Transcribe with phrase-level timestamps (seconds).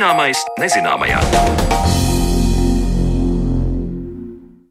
[0.00, 2.09] Zināmais nezināmajā.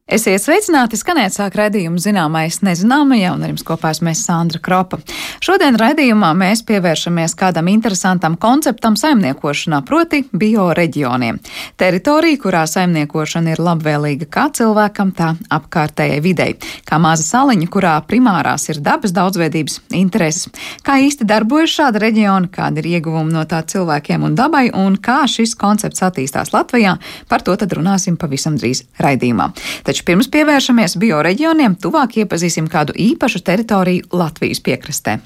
[0.09, 4.97] Esiet sveicināti, skanēt sāk raidījumu zināmais nezināmajā, un ar jums kopā esmu Sandra Kropa.
[5.45, 11.37] Šodien raidījumā mēs pievēršamies kādam interesantam konceptam saimniekošanā, proti bioreģioniem.
[11.77, 16.57] Teritorija, kurā saimniekošana ir labvēlīga kā cilvēkam, tā apkārtējai videi.
[16.89, 20.50] Kā maza saliņa, kurā primārās ir dabas daudzveidības intereses.
[20.81, 25.21] Kā īsti darbojas šāda reģiona, kāda ir ieguvuma no tā cilvēkiem un dabai, un kā
[25.29, 26.97] šis koncepts attīstās Latvijā,
[27.29, 29.51] par to tad runāsim pavisam drīz raidījumā.
[29.86, 35.17] Taču Taču pirms pievēršamies bioreģioniem, tuvāk iepazīsim kādu īpašu teritoriju Latvijas piekrastē.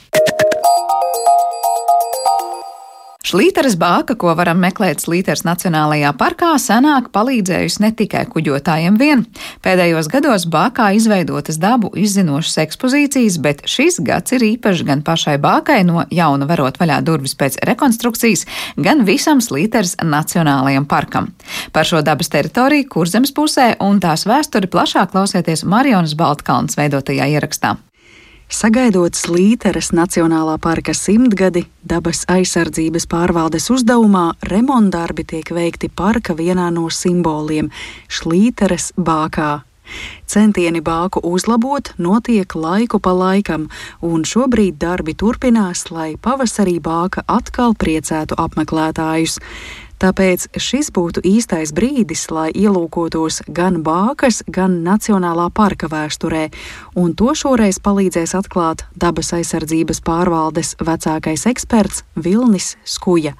[3.23, 9.21] Šlīteres bāka, ko varam meklēt Slīteres Nacionālajā parkā, senāk palīdzējusi ne tikai kuģotājiem vien.
[9.63, 15.79] Pēdējos gados bākā izveidotas dabu izzinošas ekspozīcijas, bet šis gads ir īpašs gan pašai bākai
[15.87, 18.43] no jauna verot vaļā durvis pēc rekonstrukcijas,
[18.75, 21.31] gan visam Slīteres Nacionālajam parkam.
[21.71, 27.77] Par šo dabas teritoriju kurzemes pusē un tās vēsturi plašāk klausieties Marionas Baltkalns veidotajā ierakstā.
[28.53, 36.85] Sagaidot Slīteres Nacionālā parka simtgadi, dabas aizsardzības pārvaldes uzdevumā remontdarbi tiek veikti parka vienā no
[36.93, 37.71] simboliem-
[38.15, 39.63] Šlīteres bākā.
[40.29, 43.69] Centieni bāku uzlabot notiek laiku pa laikam,
[44.01, 49.39] un šobrīd darbi turpinās, lai pavasarī bāka atkal priecētu apmeklētājus.
[50.03, 56.49] Tāpēc šis būtu īstais brīdis, lai ielūkotos gan Bākas, gan Nacionālā parka vēsturē,
[56.99, 63.37] un to šoreiz palīdzēs atklāt dabas aizsardzības pārvaldes vecākais eksperts Vilnis Skuja.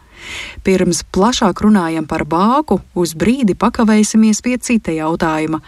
[0.64, 5.60] Pirms plašāk runājam par bāku, uz brīdi pakavēsimies pie cita jautājuma.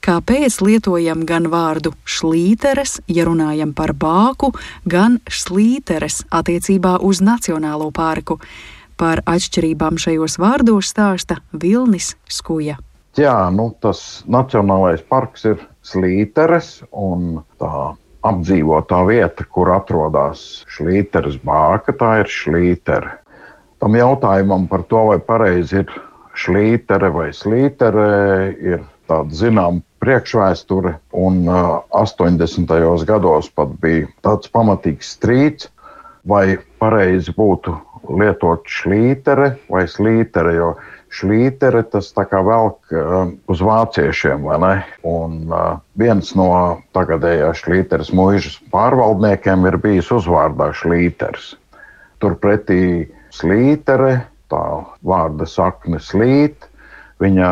[0.00, 4.54] Kāpēc lietojam gan vārdu šlīteres, ja runājam par bāku,
[4.88, 8.40] gan slīteres attiecībā uz Nacionālo parku?
[8.98, 12.80] Par atšķirībām šajos vārdos stāsta Vilnis Skuja.
[13.18, 17.92] Jā, nu, tas Nacionālais parks ir slīteres un tā
[18.26, 23.14] apdzīvotā vieta, kur atrodas šlīteres bāka, tā ir šlītere.
[23.78, 25.94] Tam jautājumam par to, vai pareizi ir
[26.38, 28.08] šlītere vai slītere,
[28.58, 32.74] ir tāda zināma priekšvēsture, un 80.
[33.06, 35.70] gados pat bija tāds pamatīgs strīds,
[36.28, 37.74] vai pareizi būtu
[38.08, 40.70] lietot šlītere vai slītere, jo
[41.14, 44.72] šlītere tas tā kā velk uh, uz vāciešiem, vai ne?
[45.08, 46.50] Un uh, viens no
[46.96, 51.54] tagadējās šlīteres mūžas pārvaldniekiem ir bijis uzvārdā šlīters.
[52.22, 54.64] Turpretī slītere, tā
[55.06, 56.68] vārda sakne slīt,
[57.22, 57.50] viņa,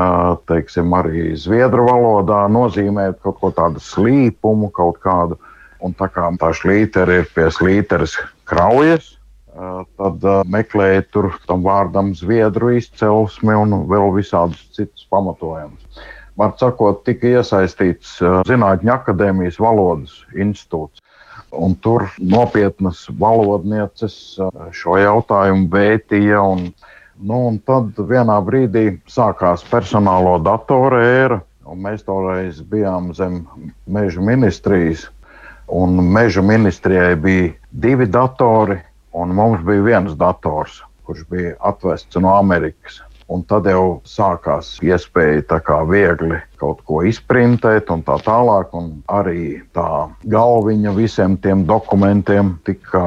[0.49, 5.39] teiksim, arī zviedru valodā nozīmē kaut ko tādu slīpumu, kaut kādu.
[5.85, 8.17] Un tā kā tā šlītere ir pie slīteres
[8.49, 9.16] kraujas,
[9.97, 16.05] tad meklēja tur tam vārdam zviedru izcelsmi un vēl visādus citus pamatojumus.
[16.37, 18.19] Var sakot, tika iesaistīts
[18.49, 21.01] Zinātņu akadēmijas valodas institūts.
[21.57, 24.17] Un tur nopietnas valodnieces
[24.77, 26.43] šo jautājumu vētīja.
[26.43, 26.67] Un,
[27.17, 33.45] nu, un tad vienā brīdī sākās personālo datoru ēra, un mēs toreiz bijām zem
[33.89, 35.07] meža ministrijas.
[35.67, 38.77] Meža ministrijai bija divi datori,
[39.17, 43.01] Un mums bija viens dators, kurš bija atvests no Amerikas.
[43.33, 48.71] Un tad jau sākās iespēja tā kā viegli kaut ko izprintēt, un tā tālāk.
[48.77, 53.03] Un arī tā galviņa visiem tiem dokumentiem tika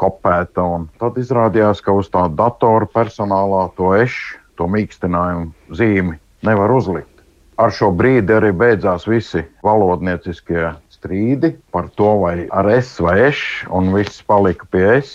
[0.00, 0.66] kopēta.
[0.98, 7.10] Tad izrādījās, ka uz tā datora personālā to ešu, to mīkstinājumu zīmi nevar uzlikt.
[7.62, 13.38] Ar šo brīdi arī beidzās visi valodnieciskie strīdi par to, vai ar es vai es,
[13.70, 15.12] un viss palika pie es.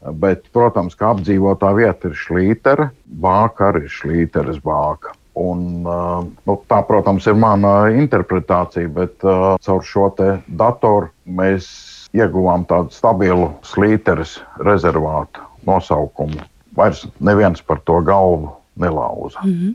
[0.00, 2.88] Bet, protams, ka apdzīvotā vieta ir šlītera,
[3.20, 5.12] bāka arī ir šlīteres bāka.
[5.40, 10.08] Un, nu, tā, protams, ir mana interpretācija, bet uh, caur šo
[10.48, 11.68] datoru mēs
[12.16, 16.42] ieguvām tādu stabilu slīteres rezervātu nosaukumu.
[16.76, 19.40] Vairs neviens par to galvu nelauza.
[19.44, 19.74] Mm -hmm.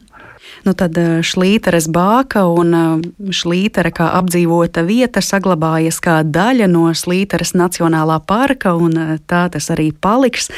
[0.63, 6.87] Nu, tad eh, šlīteres bāka un eh, šlītere kā apdzīvota vieta saglabājas kā daļa no
[6.93, 10.49] Slīteres Nacionālā parka, un eh, tā tas arī paliks.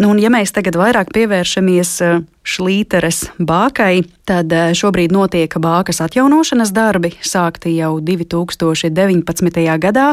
[0.00, 1.90] Nu, un, ja mēs tagad vairāk pievēršamies
[2.40, 9.60] Šlīteres bākai, tad eh, šobrīd notiek bākas atjaunošanas darbi, sākti jau 2019.
[9.82, 10.06] gadā.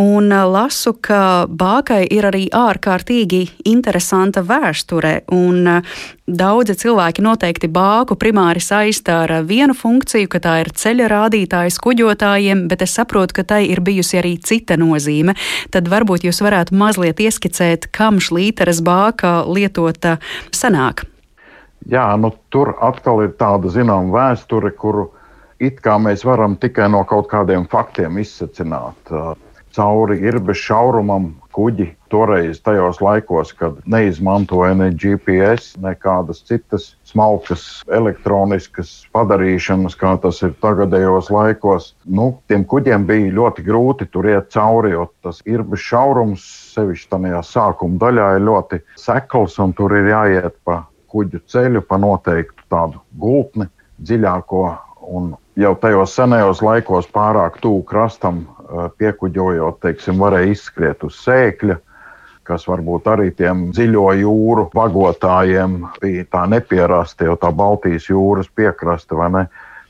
[0.00, 5.12] Un eh, lasu, ka bākai ir arī ārkārtīgi interesanta vēsture.
[5.28, 11.76] Eh, daudzi cilvēki noteikti bāku primāri saistā ar vienu funkciju, ka tā ir ceļa rādītājs
[11.84, 15.36] kuģotājiem, bet es saprotu, ka tai ir bijusi arī cita nozīme.
[15.68, 20.16] Tad varbūt jūs varētu mazliet ieskicēt, kam šlīteres bāka lietota
[20.48, 21.11] senāk.
[21.90, 25.08] Jā, nu, tur atkal ir tāda zināmā vēsture, kuru
[25.62, 29.14] it kā mēs varam tikai no kaut kādiem faktiem izsacināt.
[29.72, 37.64] Cauri ir bez šaurumam kuģi toreiz, tajos laikos, kad neizmantoja ne GPS, nekādas citas smalkas
[37.88, 41.94] elektroniskas padarīšanas, kā tas ir tagadējos laikos.
[42.04, 46.44] Nu, tiem kuģiem bija ļoti grūti tur iet cauri, jo tas ir bez šaurums,
[46.76, 50.82] sevišķi tajā sākuma daļā ir ļoti sekls, un tur ir jāiet pa
[51.12, 53.68] kuģu ceļu, pa noteiktu tādu gultni
[54.02, 54.64] dziļāko.
[55.12, 58.44] Un jau tajos senajos laikos pārāk tuvu krastam
[58.98, 61.76] piekuģojot, teiksim, varēja izskriet uz sēkļa,
[62.48, 69.18] kas varbūt arī tiem dziļo jūru vagotājiem bija tā nepierasta, jo tā Baltijas jūras piekraste
[69.18, 69.44] vai ne.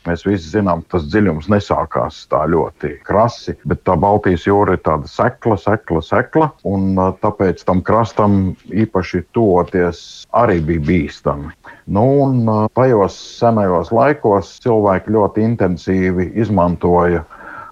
[0.08, 5.10] Mēs visi zinām, tas dziļums nesākās tā ļoti krasi, bet tā Baltijas jūra ir tāda
[5.10, 6.49] sekla, sekla, sekla.
[6.66, 10.02] Un tāpēc tam krastam īpaši tuvoties
[10.34, 11.52] arī bija bīstami.
[11.87, 12.43] Nu, un
[12.75, 17.22] tajos senajos laikos cilvēki ļoti intensīvi izmantoja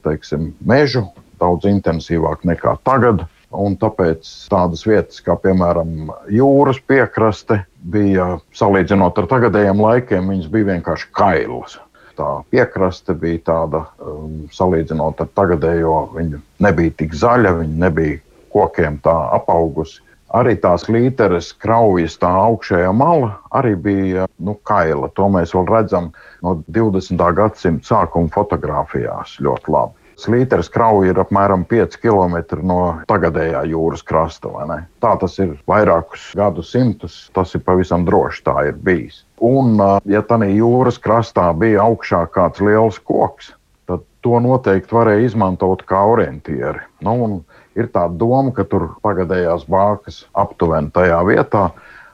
[0.06, 1.04] teiksim, mežu
[1.40, 3.26] daudz intensīvāk nekā tagad.
[3.50, 10.68] Un tāpēc tādas vietas, kā piemēram jūras piekraste, bija salīdzinot ar tagadējiem laikiem, viņas bija
[10.76, 11.80] vienkārši kailas.
[12.20, 18.18] Tā piekraste bija tāda, um, salīdzinot ar tagadējo, viņa nebija tik zaļa, viņa nebija
[18.52, 20.02] kokiem tā apaugusi.
[20.36, 25.08] Arī tās līteres kraujas, tā augšējā mala arī bija nu, kaila.
[25.16, 26.12] To mēs vēl redzam
[26.44, 27.24] no 20.
[27.38, 29.96] gadsimta sākuma fotografijās ļoti labi.
[30.20, 32.36] Slīteres krauja ir apmēram 5 km
[32.68, 34.52] no tagadējā jūras krasta.
[35.00, 39.24] Tā tas ir vairākus gadsimtus, tas ir pavisam droši tā ir bijis.
[39.40, 43.54] Un, ja tā jūras krastā bija augšā kāds liels koks,
[43.88, 46.82] tad to noteikti varēja izmantot kā orientieri.
[47.00, 47.40] Nu,
[47.74, 51.70] ir tā doma, ka tur tagadējās bākas aptuveni tajā vietā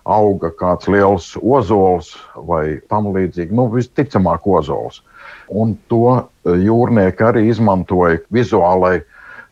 [0.07, 2.13] auga kāds liels ozols
[2.47, 5.03] vai tam līdzīgi, nu, visticamāk, ozols.
[5.51, 9.01] Un to jūrnieki arī izmantoja vizuālai,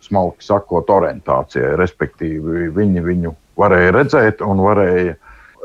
[0.05, 1.75] smalki sakot, orientācijai.
[1.81, 5.17] Respektīvi, viņi viņu varēja redzēt un varēja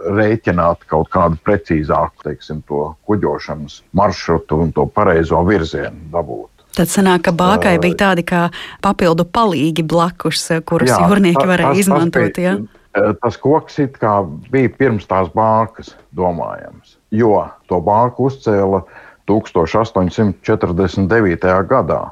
[0.06, 2.62] rēķināt kaut kādu precīzāku teiksim,
[3.08, 6.52] kuģošanas maršrutu un to pareizo virzienu dabūt.
[6.78, 8.46] Tad sanāk, ka bākai bija tādi kā
[8.86, 12.30] papildu palīgi blakus, kurus jā, jūrnieki varēja tas, izmantot.
[12.30, 13.14] Tas, bija, ja?
[13.24, 14.14] tas koks it kā
[14.54, 17.34] bija pirms tās bākas domājams, jo
[17.68, 18.90] to bāku uzcēla uh,
[19.30, 21.46] 1849.
[21.70, 22.10] gadā.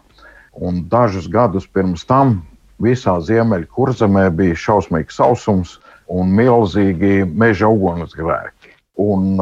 [0.53, 2.45] Un dažus gadus pirms tam
[2.81, 8.73] visā Ziemeļkurzemē bija šausmīgs sausums un milzīgi meža ugunsgrēki.
[8.97, 9.37] Un,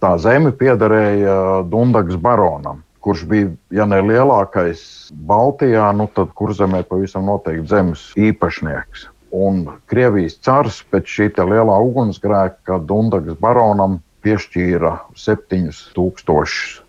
[0.00, 7.26] tā zeme piederēja Dunkas baronam, kurš bija, ja ne lielākais Baltijā, nu tad kurzemē pavisam
[7.28, 9.08] noteikti zemes īpašnieks.
[9.32, 16.82] Un Krievijas cars pēc šī lielā ugunsgrēka Dunkas baronam piešķīra 7000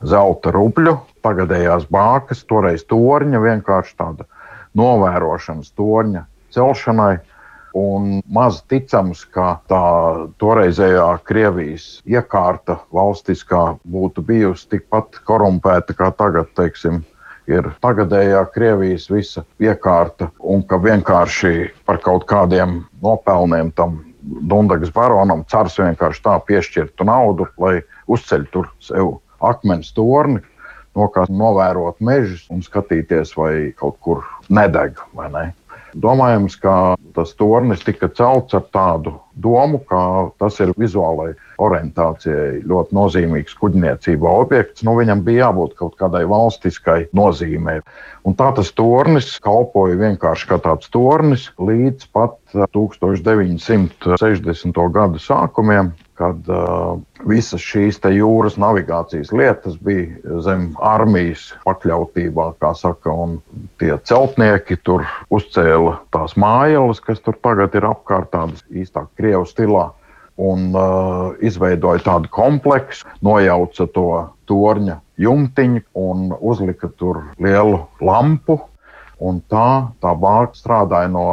[0.00, 4.26] zelta rubļu, tagadējās bākas, toreiz torņa, vienkārši tāda
[4.78, 7.18] novērošanas torņa celšanai.
[7.76, 9.84] Un maz ticams, ka tā
[10.42, 17.04] toreizējā Krievijas iekārta valstiskā būtu bijusi tikpat korumpēta kā tagad, teiksim,
[17.46, 25.46] ir tagadējā Krievijas visa iekārta, un ka vienkārši par kaut kādiem nopelniem tam Dunkas baronam
[25.48, 27.78] cars vienkārši tā piešķirtu naudu, lai
[28.10, 30.42] uzceļ tur sev akmens torni,
[30.96, 35.44] no kā novērot mežus un skatīties, vai kaut kur nedeg vai ne.
[35.98, 41.32] Domājams, ka tas tornis tika celts ar tādu domu, ka tas ir vizuālai
[41.62, 44.84] orientācijai ļoti nozīmīgs kuģniecībā objekts.
[44.86, 47.80] Nu, viņam bija jābūt kaut kādai valstiskai nozīmei.
[48.28, 54.78] Un tā tas tornis kalpoja vienkārši kā tāds tornis līdz pat 1960.
[54.94, 55.90] gadu sākumiem,
[56.20, 63.40] kad uh, visas šīs jūras navigācijas lietas bija zem armijas pakļautībā, kā saka, un
[63.80, 69.90] tie celtnieki tur uzcēla tās mājas, kas tur tagad ir apkārt, tādas īstāk krievu stilā.
[70.40, 78.56] Un uh, izveidoja tādu kompleksu, nojauca to torņa jumtiņu un uzlika tur lielu lampu,
[79.20, 81.24] Un tā, tā bāka strādāja no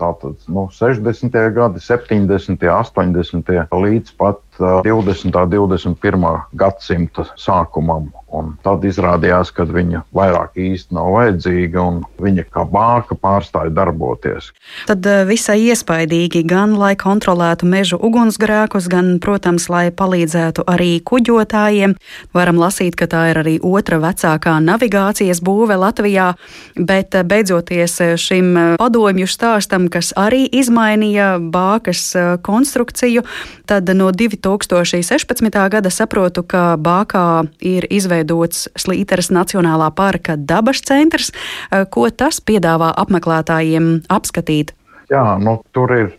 [0.00, 1.36] tātad, nu, 60.
[1.54, 2.64] gadi, 70.
[2.66, 3.52] 80.
[3.70, 5.32] līdz pat 20.
[5.58, 6.40] un 21.
[6.52, 8.10] gadsimta sākumam.
[8.30, 14.52] Un tad izrādījās, ka viņa vairāk īsti nav vajadzīga un viņa kā bāka pārstāja darboties.
[14.86, 21.96] Tad visai iespaidīgi gan, lai kontrolētu mežu ugunsgrēkus, gan, protams, lai palīdzētu arī kuģotājiem.
[22.36, 26.28] Varam lasīt, ka tā ir arī otra vecākā navigācijas būve Latvijā,
[26.78, 32.12] bet beidzoties šim padomju stāstam, kas arī izmainīja bākas
[32.46, 33.26] konstrukciju,
[33.66, 34.49] tad no 2000.
[34.50, 35.68] 2016.
[35.70, 41.30] gada saprotu, ka Bākā ir izveidots Slīteres Nacionālā parka dabas centrs.
[41.94, 44.74] Ko tas piedāvā apmeklētājiem apskatīt?
[45.10, 46.10] Jā, nu, tur ir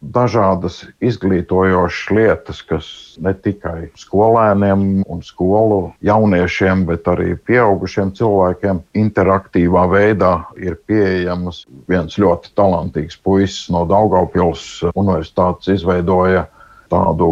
[0.00, 2.86] dažādas izglītojošas lietas, kas
[3.20, 11.66] ne tikai skolēniem un skolu jauniešiem, bet arī pieaugušiem cilvēkiem interaktīvā veidā ir pieejamas.
[11.90, 16.46] Viens ļoti talantīgs puisis no Daugaupils universitātes izveidoja
[16.90, 17.30] tādu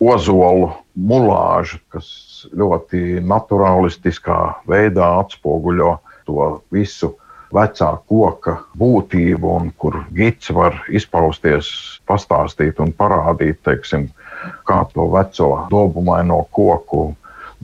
[0.00, 2.08] ozolu mulāžu, kas
[2.52, 4.38] ļoti naturālistiskā
[4.68, 5.96] veidā atspoguļo
[6.28, 7.14] to visu
[7.54, 11.70] vecā koka būtību, un kur gids var izpausties,
[12.08, 14.10] pastāstīt un parādīt, teiksim,
[14.68, 17.14] kā to veco dobumaino koku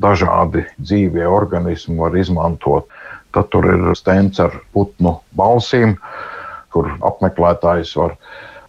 [0.00, 2.88] dažādi dzīvie organismi var izmantot.
[3.34, 5.96] Tad tur ir stends ar putnu balsīm,
[6.72, 8.16] kur apmeklētājs var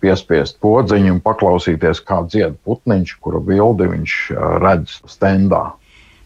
[0.05, 4.19] piespiest podziņu un paklausīties, kā dzied putniņš, kura bildi viņš
[4.62, 5.65] redz stendā.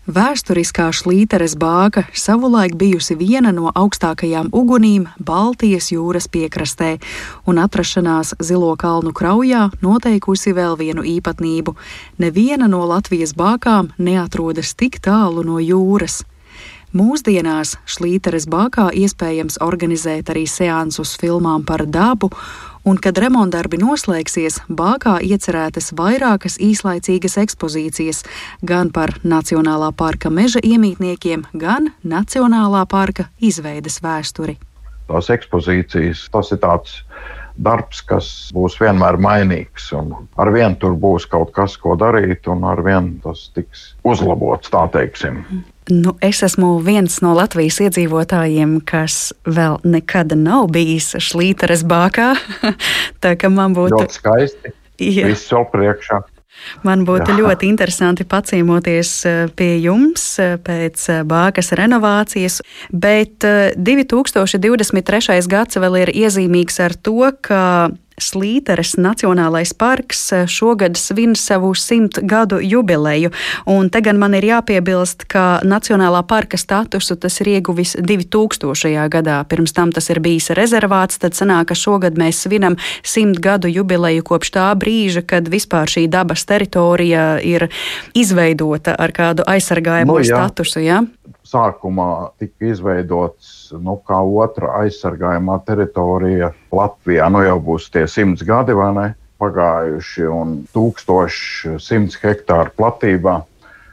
[0.09, 6.95] Vēsturiskā Šlīteres bāka savulaik bijusi viena no augstākajām ugunīm Baltijas jūras piekrastē,
[7.45, 11.75] un atrašanās Zilo kalnu kraujā noteikusi vēl vienu īpatnību-
[12.23, 16.23] neviena no Latvijas bākām neatrodas tik tālu no jūras.
[16.89, 22.31] Mūsdienās Šlīteres bākā iespējams organizēt arī seansus filmām par dabu,
[22.89, 28.23] un, kad remontdarbi noslēgsies, bākā iecerētas vairākas īslaicīgas ekspozīcijas
[28.65, 34.57] gan par Nacionālā parka meža iemītniekiem, gan Nacionālā parka izveides vēsturi.
[35.09, 36.99] Tās ekspozīcijas, tas ir tāds
[37.59, 39.89] darbs, kas būs vienmēr mainīgs.
[40.39, 44.85] Ar vienu tur būs kaut kas, ko darīt, un ar vienu tas tiks uzlabots, tā
[44.93, 45.43] teiksim.
[45.89, 52.33] Nu, es esmu viens no Latvijas iedzīvotājiem, kas vēl nekad nav bijis Šlīteres bākā.
[53.23, 54.75] Tā kā man būtu ļoti skaisti.
[54.99, 55.29] Jā.
[55.31, 56.19] Viss vēl priekšā.
[56.83, 57.37] Man būtu Jā.
[57.39, 62.59] ļoti interesanti paciemoties eh, pie jums eh, pēc eh, bākas renovācijas,
[62.91, 63.45] bet
[63.79, 65.39] 2023.
[65.49, 67.63] gads vēl ir iezīmīgs ar to, ka
[68.19, 73.31] Slīteres Nacionālais parks eh, šogad svin savu simt gadu jubileju.
[73.65, 79.07] Un te gan man ir jāpiebilst, ka Nacionālā parka statusu tas ir ieguvis 2000.
[79.09, 79.39] gadā.
[79.49, 84.23] Pirms tam tas ir bijis rezervāts, tad sanāk, ka šogad mēs svinam simt gadu jubileju
[84.27, 87.69] kopš tā brīža, kad vispār šī dabas teritorija ir
[88.17, 90.83] izveidota ar kādu aizsargājumu no, nu, statusu.
[90.83, 91.03] Ja?
[91.49, 92.09] Sākumā
[92.41, 97.29] tika izveidots nu, kā otra aizsargājumā teritorija Latvijā.
[97.33, 99.07] Nu jau būs tie simts gadi, vai ne?
[99.39, 103.39] Pagājuši un 1100 hektāru platībā.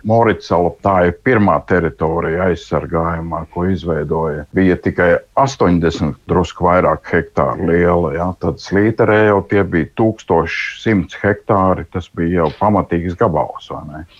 [0.07, 4.45] Moritsala tā ir pirmā teritorija aizsargājumā, ko izveidoja.
[4.55, 5.09] Bija tikai
[5.43, 8.13] 80, drusku vairāk hektāru liela.
[8.15, 8.29] Ja?
[8.43, 11.89] Tad slīterē jau tie bija 1100 hektāri.
[11.91, 13.73] Tas bija jau pamatīgs gabals.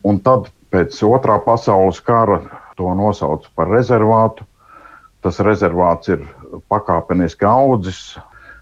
[0.03, 2.41] Un tad pēc otrā pasaules kara
[2.77, 4.47] to nosauc par rezervātu.
[5.25, 6.23] Tas rezervāts ir
[6.71, 8.17] pakāpeniski audzis,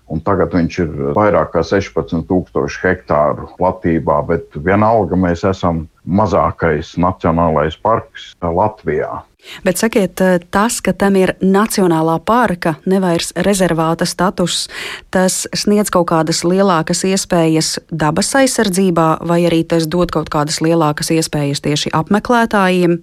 [0.08, 7.76] un tagad viņš ir vairāk kā 16,000 hektāru platībā, bet vienalga mēs esam mazākais nacionālais
[7.80, 9.22] parks Latvijā.
[9.64, 10.20] Bet sakiet,
[10.52, 14.68] tas, ka tam ir nacionālā parka, nevis rezervāta status,
[15.12, 21.12] tas sniedz kaut kādas lielākas iespējas dabas aizsardzībā, vai arī tas dod kaut kādas lielākas
[21.12, 23.02] iespējas tieši apmeklētājiem?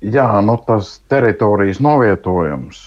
[0.00, 2.78] Jā, nu tas teritorijas novietojums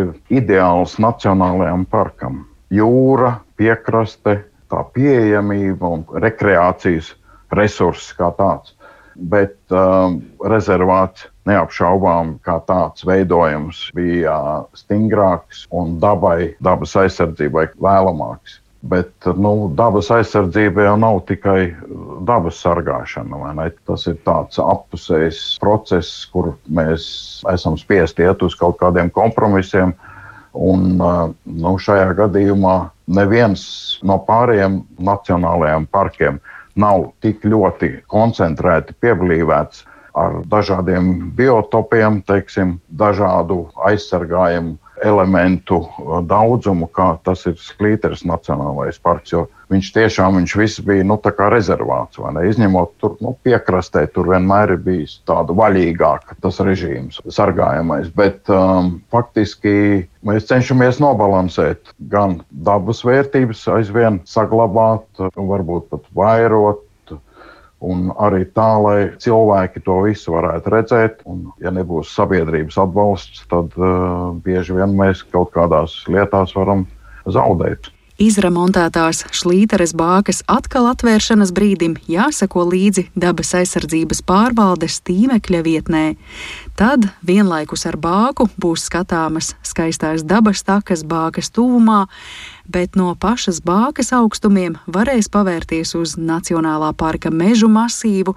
[0.00, 2.46] ir ideāls nacionālajam parkam.
[2.72, 4.38] Jūra, piekraste,
[4.72, 7.12] tā pieejamība un rekreācijas
[7.52, 8.72] resurss kā tāds.
[9.16, 18.62] Bet um, rezervāts neapšaubām kā tāds veidojums bija stingrāks un dabai, dabas aizsardzībai vēlamāks.
[18.86, 21.74] Bet nu, dabas aizsardzība jau nav tikai
[22.28, 23.70] dabas sargāšana.
[23.88, 27.06] Tas ir tāds apusējs process, kur mēs
[27.52, 29.94] esam spiesti iet uz kaut kādiem kompromisiem.
[30.56, 32.76] Un, nu, šajā gadījumā
[33.18, 33.66] neviens
[34.06, 36.38] no pārējiem nacionālajiem parkiem
[36.80, 39.84] nav tik ļoti koncentrēti pieblīvēts
[40.16, 49.34] ar dažādiem biotopiem, teiksim, dažādu aizsargājumu elementu uh, daudzumu, kā tas ir Sklīteres Nacionālais parks.
[49.72, 51.16] Viņš tiešām viņš viss bija nu,
[51.50, 58.12] rezervāts, izņemot tur nu, piekrastē, tur vienmēr ir bijis tāds vaļīgāks tas režīms, sargājamais.
[58.14, 66.85] Bet um, faktiski mēs cenšamies nobalansēt gan dabas vērtības, aizvien saglabāt, varbūt pat vairot
[67.84, 73.76] Un arī tā, lai cilvēki to visu varētu redzēt, un, ja nebūs sabiedrības atbalsts, tad
[73.76, 76.86] uh, bieži vien mēs kaut kādās lietās varam
[77.28, 77.90] zaudēt.
[78.16, 86.04] Izremontētās šlīteres bākas atkal atvēršanas brīdim jāsako līdzi dabas aizsardzības pārvaldes tīmekļa vietnē.
[86.80, 92.06] Tad vienlaikus ar bāku būs skatāmas skaistās dabas takas bākas tuvumā,
[92.68, 98.36] bet no pašas bākas augstumiem varēs pavērties uz Nacionālā parka mežu masīvu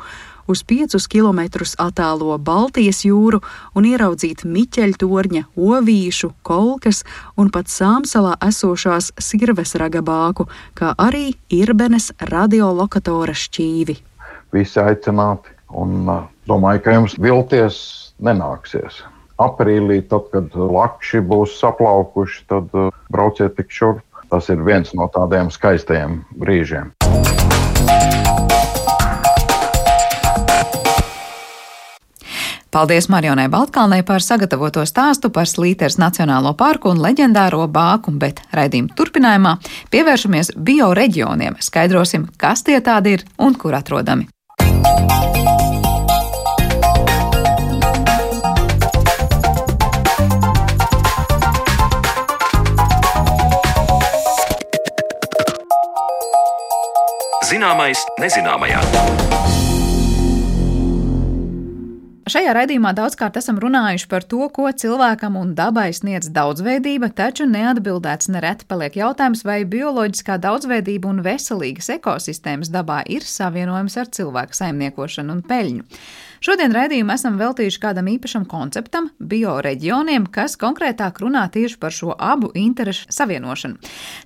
[0.50, 1.42] uz 5 km
[1.78, 3.42] attālo Baltijas jūru
[3.78, 7.04] un ieraudzīt Miķeļtorņa, Ovīšu, Kolkas
[7.38, 14.00] un pat Sāmsalā esošās Sirves ragabāku, kā arī Irbenes radiolokatora šķīvi.
[14.56, 16.10] Visi aicināti un
[16.50, 17.80] domāju, ka jums vilties
[18.26, 19.04] nenāksies.
[19.40, 22.74] Aprīlī, tad, kad lakši būs saplaukuši, tad
[23.14, 24.04] brauciet tik šurp.
[24.30, 26.94] Tas ir viens no tādiem skaistajiem brīžiem.
[32.70, 38.94] Paldies Marionai Baltkalnei par sagatavoto stāstu par Slīters Nacionālo parku un leģendāro bāku, bet raidījuma
[38.94, 39.56] turpinājumā
[39.90, 44.30] pievēršamies bioreģioniem, skaidrosim, kas tie tādi ir un kur atrodami.
[57.60, 58.78] Zināmais nezināmajā.
[62.32, 68.32] Šajā raidījumā daudzkārt esam runājuši par to, ko cilvēkam un dabai sniedz daudzveidība, taču neatbildēts
[68.32, 75.36] nereti paliek jautājums, vai bioloģiskā daudzveidība un veselīgas ekosistēmas dabā ir savienojams ar cilvēku saimniekošanu
[75.36, 75.84] un peļņu.
[76.40, 82.52] Šodien raidījumu esam veltījuši kādam īpašam konceptam, bioreģioniem, kas konkrētāk runā tieši par šo abu
[82.56, 83.80] interešu savienošanu.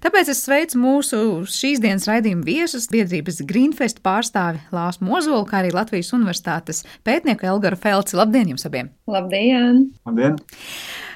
[0.04, 5.74] Tāpēc es sveicu mūsu šīs dienas raidījuma viesus, biedrības Greenfest pārstāvi Lāsu Mozolu, kā arī
[5.74, 8.20] Latvijas Universitātes pētnieku Elgaru Felci.
[8.20, 8.94] Labdien jums abiem!
[9.10, 9.88] Labdien!
[10.06, 10.38] Labdien.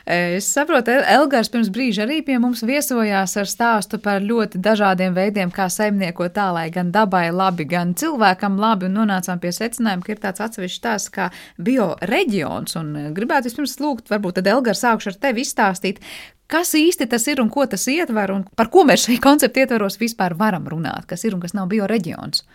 [0.07, 5.51] Es saprotu, Elgars pirms brīža arī pie mums viesojās ar stāstu par ļoti dažādiem veidiem,
[5.51, 10.13] kā saimniekot tā, lai gan dabai labi, gan cilvēkam labi, un nonācām pie secinājuma, ka
[10.13, 11.27] ir tāds atsevišķs tās kā
[11.59, 15.99] bioreģions, un gribētu vispirms lūgt, varbūt tad Elgars sākšu ar tevi izstāstīt,
[16.47, 19.99] Kas īsti tas ir un ko tas ietver, un par ko mēs šai konceptu ietveros
[19.99, 22.45] vispār varam runāt, kas ir un kas nav bioreģions?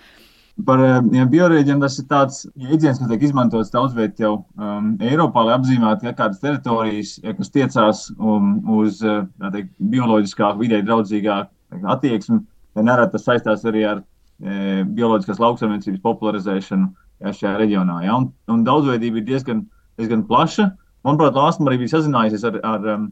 [0.66, 0.82] Par
[1.16, 5.54] ja biorēģiem tas ir tāds jēdziens, kas tiek izmantots daudz viet jau um, Eiropā, lai
[5.56, 11.48] apzīmētu ja, kādas teritorijas, ja, kas tiecās um, uz teikt, bioloģiskāk, vidē draudzīgāk
[11.94, 12.42] attieksmi.
[12.84, 16.88] Nerad tas saistās arī ar e, bioloģiskās lauksaimniecības popularizēšanu
[17.24, 17.98] ja, šajā reģionā.
[18.06, 19.66] Ja, un, un daudzveidība ir diezgan,
[20.00, 20.68] diezgan plaša.
[21.02, 23.06] Manuprāt, Lāsma arī bija sazinājusies ar, ar um,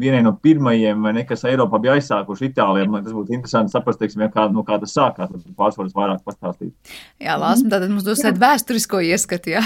[0.00, 2.86] vienai no pirmajiem, ne, kas Eiropā bija aizsākuši Itālijā.
[2.92, 5.32] Man tas būtu interesanti saprast, teiksim, ja kā, no kā tas sākās.
[5.32, 6.72] Tad pārsvaras vairāk pastāstīt.
[7.20, 9.64] Jā, Lāsma, tātad mums dosiet vēsturisko ieskatu, jā.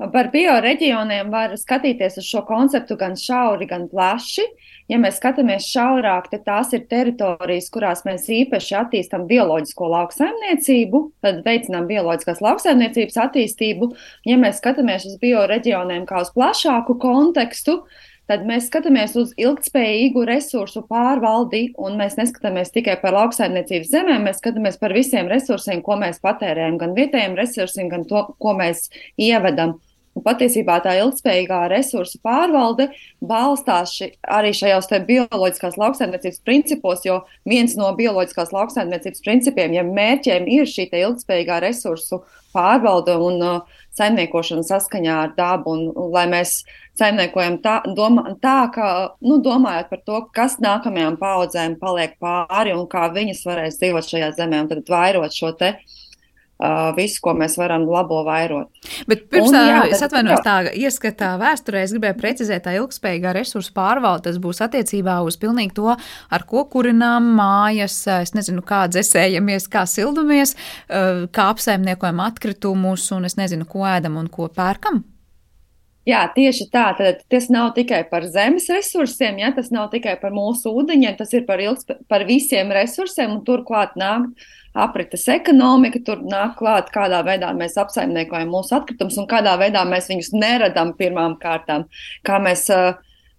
[0.00, 4.46] Par bioreģioniem var skatīties uz šo konceptu gan šauri, gan plaši.
[4.90, 11.44] Ja mēs skatāmies šaurāk, tad tās ir teritorijas, kurās mēs īpaši attīstām bioloģisko lauksaimniecību, tad
[11.46, 13.92] veicinām bioloģiskās lauksaimniecības attīstību.
[14.26, 17.84] Ja mēs skatāmies uz bioreģioniem kā uz plašāku kontekstu,
[18.30, 24.42] tad mēs skatāmies uz ilgspējīgu resursu pārvaldi, un mēs neskatāmies tikai par lauksaimniecības zemēm, mēs
[24.42, 29.78] skatāmies par visiem resursiem, ko mēs patērējam, gan vietējiem resursiem, gan to, ko mēs ievedam.
[30.18, 32.88] Un patiesībā tā ilgspējīgā resursu pārvalde
[33.22, 40.50] balstās ši, arī šajos bioloģiskās lauksaimniecības principos, jo viens no bioloģiskās lauksaimniecības principiem, ja mērķiem
[40.50, 46.56] ir šī ilgspējīgā resursu pārvalde un uh, saimniekošana saskaņā ar dabu, un, un lai mēs
[46.98, 48.90] saimniekojam tā, domā, tā ka,
[49.22, 54.34] nu, domājot par to, kas nākamajām paudzēm paliek pāri un kā viņas varēs dzīvot šajā
[54.42, 55.99] zemē, un tad vairot šo te uh,
[56.60, 58.68] Uh, visu, ko mēs varam labo vairot.
[59.08, 63.32] Bet pirms un, tā, jā, es atvainojos tā ieskatā vēsturē, es gribēju precizēt, tā ilgspējīgā
[63.32, 68.82] resursu pārvalde, tas būs attiecībā uz pilnīgi to, ar ko kurinām mājas, es nezinu, kā
[68.92, 75.00] dzesējamies, kā sildamies, uh, kā apsaimniekojam atkritumus un es nezinu, ko ēdam un ko pērkam.
[76.10, 76.88] Jā, tieši tā.
[76.98, 81.34] Tad tas nav tikai par zemes resursiem, ja, tas nav tikai par mūsu ūdeņiem, tas
[81.36, 84.30] ir par, ilgs, par visiem resursiem, turklāt nāk
[84.74, 90.10] aprites ekonomika, tur nāk klāt, kādā veidā mēs apsaimniekojam mūsu atkritumus un kādā veidā mēs
[90.10, 91.86] viņus neradam pirmām kārtām,
[92.26, 92.66] kā mēs,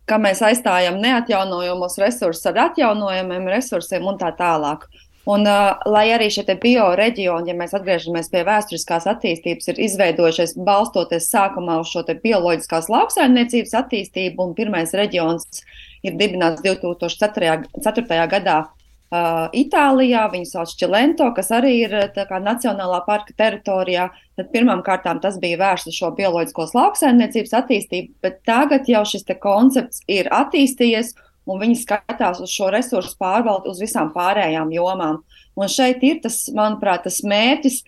[0.07, 4.87] kā mēs aizstājam neatjaunojamos resursus ar atjaunojamiem resursiem un tā tālāk.
[5.29, 11.29] Un, uh, lai arī šie bioreģioni, ja mēs atgriežamies pie vēsturiskās attīstības, ir izveidojušies balstoties
[11.29, 15.61] sākumā uz šo bioloģiskās lauksaimniecības attīstību, un pirmais reģions
[16.01, 18.21] ir dibināts 2004.
[18.33, 24.09] gadā uh, Itālijā, viņu sauc Čilento, kas arī ir kā, Nacionālā parka teritorijā.
[24.39, 29.27] Tad pirmām kārtām tas bija vērsts uz šo bioloģiskos lauksaimniecības attīstību, bet tagad jau šis
[29.43, 31.13] koncepts ir attīstījies.
[31.51, 35.21] Un viņi skatās uz šo resursu pārvaldi, uz visām pārējām jomām.
[35.59, 37.81] Un šeit ir tas, manuprāt, tas mērķis,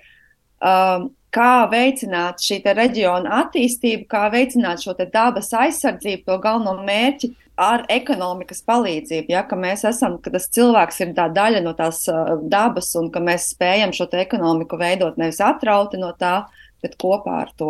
[0.59, 7.85] um, kā veicināt šī reģiona attīstību, kā veicināt šo dabas aizsardzību, to galveno mērķi ar
[7.89, 9.33] ekonomikas palīdzību.
[9.33, 13.11] Ja, ka mēs esam, ka tas cilvēks ir tā daļa no tās uh, dabas un
[13.13, 16.43] ka mēs spējam šo ekonomiku veidot nevis atrauti no tā,
[16.83, 17.69] bet kopā ar to.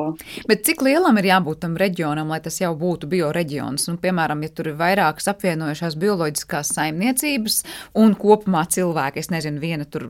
[0.50, 3.88] Bet cik lielam ir jābūt tam reģionam, lai tas jau būtu bioreģions?
[3.92, 7.60] Nu, piemēram, ja tur ir vairākas apvienojušās bioloģiskās saimniecības
[8.02, 10.10] un kopumā cilvēki, es nezinu, viena tur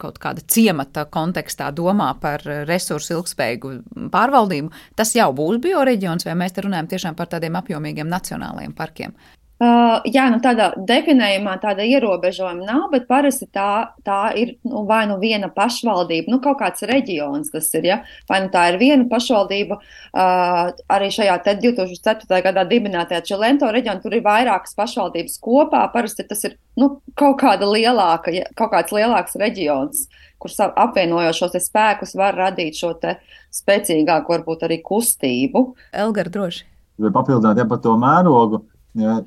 [0.00, 3.74] kaut kāda ciemata kontekstā domā par resursu ilgspējīgu
[4.14, 9.16] pārvaldību, tas jau būs bioreģions, vai mēs te runājam tiešām par tādiem apjomīgiem nacionālajiem parkiem?
[9.62, 15.04] Uh, jā, nu tādā definējumā tāda ierobežojuma nav, bet parasti tā, tā ir nu, vai
[15.06, 17.98] nu viena pašvaldība, nu kaut kāds reģions tas ir, ja?
[18.26, 22.40] vai nu tā ir viena pašvaldība, uh, arī šajā 2004.
[22.48, 27.70] gadā dibinātajā Čilento reģionā, tur ir vairākas pašvaldības kopā, parasti tas ir nu, kaut kāda
[27.70, 30.08] lielāka, kaut kāds lielāks reģions,
[30.42, 33.20] kurš apvienojošos spēkus var radīt šo te
[33.54, 35.68] spēcīgāku, varbūt arī kustību.
[35.94, 36.66] Elgar droši.
[36.98, 38.64] Vai papildināt ja, par to mērogu?
[38.94, 39.18] Ja,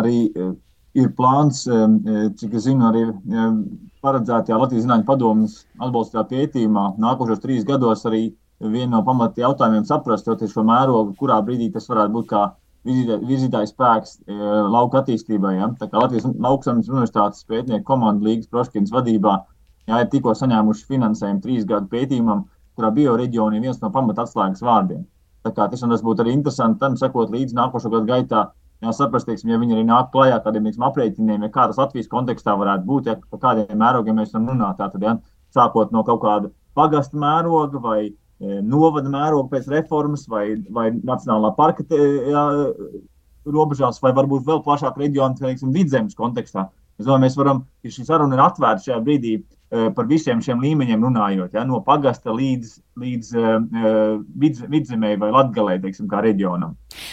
[0.00, 0.50] arī e,
[1.00, 1.78] ir plāns, e,
[2.40, 3.06] cik es zinu, arī
[4.04, 8.26] paredzētajā Latvijas Zinātņu padomus atbalstītā pētījumā nākošos trīs gados arī
[8.60, 12.44] viena no pamata jautājumiem saprast, šo mērogu, kurā brīdī tas varētu būt kā
[12.88, 14.36] virzītājs spēks e,
[14.74, 15.54] lauka attīstībai.
[15.56, 15.70] Ja?
[15.80, 19.38] Tā kā Latvijas Lauksaimnes Universitātes pētnieku komanda Līgas Proškins vadībā
[19.88, 22.44] jā, ir tikko saņēmuši finansējumu trīs gadu pētījumam,
[22.78, 25.04] kurā bioreģioni ir viens no pamata atslēgas vārdiem.
[25.46, 28.48] Tā kā tas, tas būtu arī interesanti tam sekot līdzi nākošo gadu gaitā,
[28.84, 32.10] jāsaprast, teiksim, ja viņi arī nāk klajā ar tādiem teiksim, aprēķiniem, ja kā tas Latvijas
[32.12, 34.78] kontekstā varētu būt, ja par kādiem mērogiem mēs varam runāt.
[34.78, 35.16] Tātad, ja,
[35.54, 38.12] sākot no kaut kāda pagasta mēroga vai e,
[38.62, 41.98] novada mēroga pēc reformas vai, vai nacionālā parka te,
[42.30, 42.44] ja,
[43.48, 46.68] robežās, vai varbūt vēl plašāk reģionu, teiksim, vidzemes kontekstā.
[46.98, 51.02] Es domāju, mēs varam, ja šī saruna ir atvērta šajā brīdī, par visiem šiem līmeņiem
[51.04, 53.56] runājot, ja, no pagasta līdz, līdz uh,
[54.40, 56.72] vidz, vidzemē vai latgalē, teiksim, kā reģionam.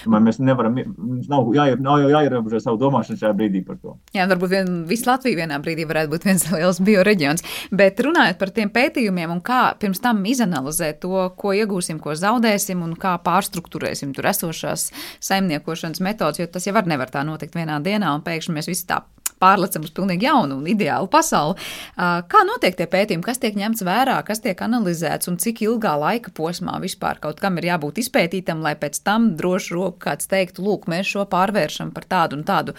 [0.09, 3.97] Man mēs nevaram, mums nav, jāier, nav jau jāierobežo savu domāšanu šajā brīdī par to.
[4.15, 7.43] Jā, varbūt vien, visu Latviju vienā brīdī varētu būt viens liels bioreģions,
[7.75, 12.85] bet runājot par tiem pētījumiem un kā pirms tam izanalizēt to, ko iegūsim, ko zaudēsim
[12.87, 14.87] un kā pārstruktūrēsim tur esošās
[15.27, 18.87] saimniekošanas metodas, jo tas jau var nevar tā notikt vienā dienā un pēkšņi mēs visi
[18.87, 19.03] tā
[19.45, 21.55] pārlecam uz pilnīgi jaunu un ideālu pasauli.
[21.95, 26.33] Kā notiek tie pētījumi, kas tiek ņemts vērā, kas tiek analizēts un cik ilgā laika
[26.35, 30.89] posmā vispār kaut kam ir jābūt izpētītam, lai pēc tam droši roku kāds teiktu, lūk,
[30.91, 32.75] mēs šo pārvēršam par tādu un tādu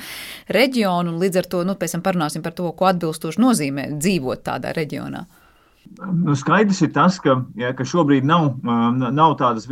[0.52, 4.44] reģionu, un līdz ar to, nu, pēc tam parunāsim par to, ko atbilstoši nozīmē dzīvot
[4.46, 5.26] tādā reģionā.
[5.96, 9.68] Nu, skaidrs ir tas, ka, ja, ka šobrīd nav, nav tādas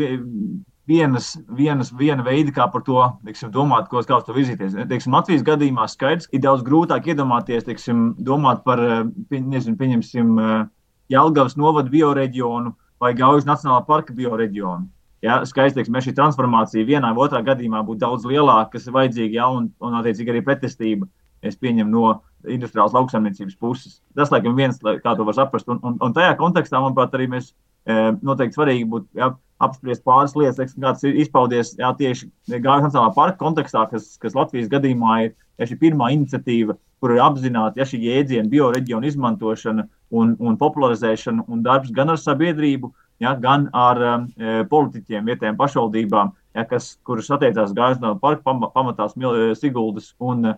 [0.89, 4.77] vienas, vienas, viena veida, kā par to teiksim, domāt, ko kā uz to virzīties.
[4.91, 10.67] Teiksim, Latvijas gadījumā skaidrs, ir daudz grūtāk iedomāties, teiksim, domāt par, eh, nezinu, pieņemsim, eh,
[11.11, 14.89] Jelgavas novadu bioreģionu vai Gaujas Nacionālā parka bioreģionu.
[15.23, 19.33] Ja, skaidrs, teiksim, šī transformācija vienā vai otrā gadījumā būtu daudz lielāka, kas ir vajadzīga,
[19.33, 21.09] ja, un, un attiecīgi arī pretestība,
[21.43, 24.03] es pieņemu no industriālas lauksaimniecības puses.
[24.15, 27.55] Tas, laikam, viens, kā to var saprast, un, un, un tajā kontekstā, manuprāt, arī mēs
[27.87, 33.41] noteikti svarīgi būtu ja, apspriest pāris lietas, kāds ir izpaudies jā, tieši Gājas Nacionālā parka
[33.43, 38.01] kontekstā, kas, kas Latvijas gadījumā ir ja šī pirmā iniciatīva, kur ir apzināti ja, šī
[38.07, 42.91] jēdziena, bioreģionu izmantošana un, un popularizēšana un darbs gan ar sabiedrību,
[43.23, 44.29] ja, gan ar um,
[44.71, 49.15] politiķiem, vietējām pašvaldībām, ja, kas, kuras attiecās Gājas Nacionālā parka pam, pamatās
[49.61, 50.57] Siguldas un e,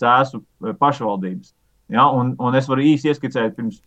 [0.00, 0.42] Cēsu
[0.80, 1.54] pašvaldības.
[1.92, 3.80] Ja, un, un es varu īsi ieskicēt, pirms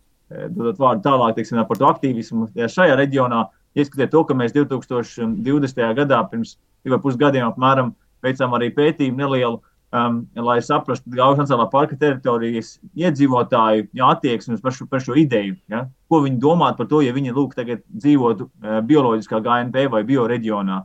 [0.52, 5.82] dodot vārdu tālāk, teiksim, par to aktīvismu ja šajā reģionā Ieskatiet to, ka mēs 2020.
[5.96, 9.60] gadā, pirms diviem pusgadiem apmēram, veicām arī pētījumu nelielu,
[9.96, 10.18] um,
[10.48, 15.56] lai saprastu Gaujas Nacionālā parka teritorijas iedzīvotāju jā, attieksmi par, šo, par šo ideju.
[15.72, 15.86] Ja?
[16.12, 20.82] Ko viņi domā par to, ja viņi lūk, tagad dzīvotu uh, bioloģiskā GNP vai bioreģionā.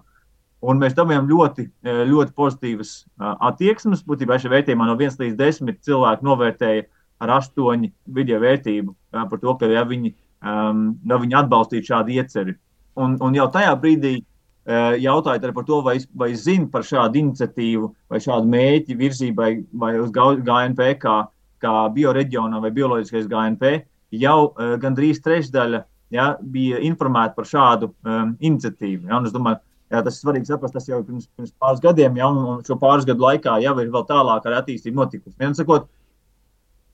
[0.67, 4.05] Un mēs dabūjām ļoti, uh, ļoti pozitīvas uh, attieksmes.
[4.07, 6.87] Būtībā šajā vērtējumā no 1 līdz 10 cilvēku novērtēja
[7.23, 10.13] ar 8 video vērtību par to, ka ja viņi,
[10.45, 12.57] um, ja viņi atbalstītu šādu ieceri.
[12.97, 17.91] Un, un jau tajā brīdī uh, jautājot par to, vai, vai zina par šādu iniciatīvu
[18.09, 21.19] vai šādu mēķi virzībai vai uz GNP kā,
[21.61, 23.77] kā bioreģionā vai bioloģiskais GNP,
[24.17, 29.07] jau uh, gandrīz trešdaļa ja, bija informēta par šādu um, iniciatīvu.
[29.09, 29.59] Ja, es domāju,
[29.91, 33.07] jā, tas ir svarīgi saprast, tas jau pirms, pirms pāris gadiem, ja, un šo pāris
[33.07, 35.37] gadu laikā jau ir vēl tālāk ar attīstību notikusi.
[35.41, 35.89] Viens sakot,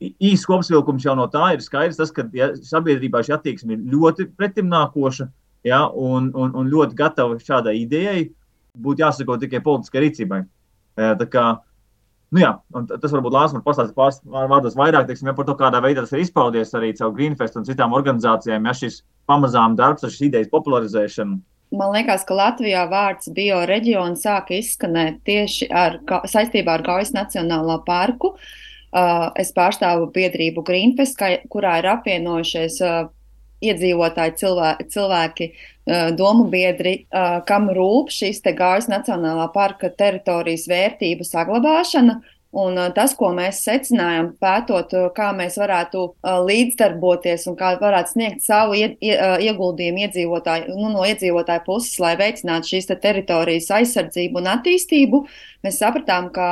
[0.03, 4.27] īsts kopsavilkums jau no tā ir skaidrs, tas, ka ja, sabiedrībā šī attieksme ir ļoti
[4.37, 5.27] pretimnākoša
[5.67, 8.25] ja, un, un, un ļoti gatavi šādai idejai,
[8.83, 10.41] būtu jāsako tikai politiskai rīcībai.
[10.97, 11.53] Tā kā
[12.33, 12.49] Nu, jā,
[12.89, 16.15] tas varbūt Lārs var pastāstīt pāris vārdos vairāk teiksim, ja par to, kādā veidā tas
[16.15, 20.49] ir izpaudies arī caur Greenfest un citām organizācijām, ja šis pamazām darbs ar šīs idejas
[20.49, 21.37] popularizēšanu.
[21.77, 25.99] Man liekas, ka Latvijā vārds bioreģiona sāka izskanēt tieši ar,
[26.33, 28.33] saistībā ar Gaujas Nacionālā parku.
[28.33, 28.72] Uh,
[29.39, 33.11] es pārstāvu biedrību Greenfest, kurā ir apvienojušies uh,
[33.63, 35.49] iedzīvotāji, cilvēki, cilvēki
[36.17, 36.95] domu biedri,
[37.47, 42.21] kam rūp šīs te Gājas Nacionālā parka teritorijas vērtību saglabāšana.
[42.63, 46.03] Un tas, ko mēs secinājām, pētot, kā mēs varētu
[46.45, 52.91] līdzdarboties un kā varētu sniegt savu ieguldījumu iedzīvotāju, nu, no iedzīvotāju puses, lai veicinātu šīs
[52.91, 55.23] te teritorijas aizsardzību un attīstību,
[55.65, 56.51] mēs sapratām, ka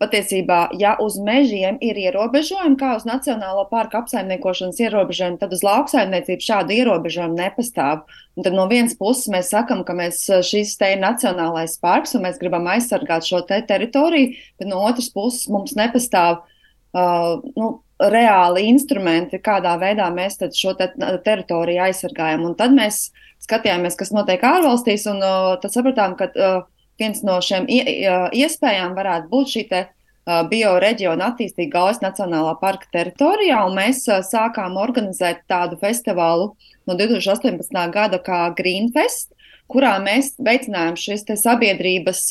[0.00, 6.46] Patiesībā, ja uz mežiem ir ierobežojumi, kā uz Nacionālo parku apsaimniekošanas ierobežojumi, tad uz lauksaimniecību
[6.46, 8.06] šādu ierobežojumu nepastāv.
[8.32, 12.24] Un tad no vienas puses mēs sakam, ka mēs, šis te ir nacionālais parks un
[12.24, 18.70] mēs gribam aizsargāt šo te teritoriju, bet no otras puses mums nepastāv uh, nu, reāli
[18.72, 22.48] instrumenti, kādā veidā mēs šo te teritoriju aizsargājam.
[22.48, 23.10] Un tad mēs
[23.44, 26.62] skatījāmies, kas notiek ārvalstīs, un uh, tad sapratām, ka uh,
[27.00, 29.64] viens no šiem iespējām varētu būt šī
[30.50, 36.52] bioreģiona attīstība Gaujas Nacionālā parka teritorijā, un mēs sākām organizēt tādu festivālu
[36.86, 37.80] no 2018.
[37.94, 39.32] gada kā Greenfest,
[39.70, 42.22] kurā mēs veicinājām šīs sabiedrības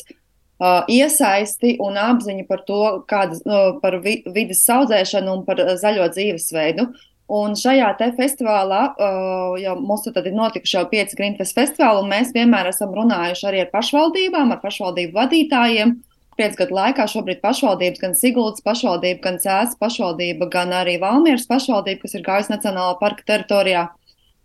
[0.59, 6.09] uh, iesaisti un apziņu par to, kādas, uh, par vi vidas audzēšanu un par zaļo
[6.15, 6.89] dzīvesveidu.
[7.29, 12.09] Un šajā te festivālā, uh, jau mums tur ir notikuši jau pieci Greenfest festivāli, un
[12.09, 15.93] mēs vienmēr esam runājuši arī ar pašvaldībām, ar pašvaldību vadītājiem.
[16.39, 22.01] Pēc gadu laikā šobrīd pašvaldības, gan Siguldas pašvaldība, gan Cēzas pašvaldība, gan arī Valmieras pašvaldība,
[22.05, 23.89] kas ir gājusi Nacionālā parka teritorijā,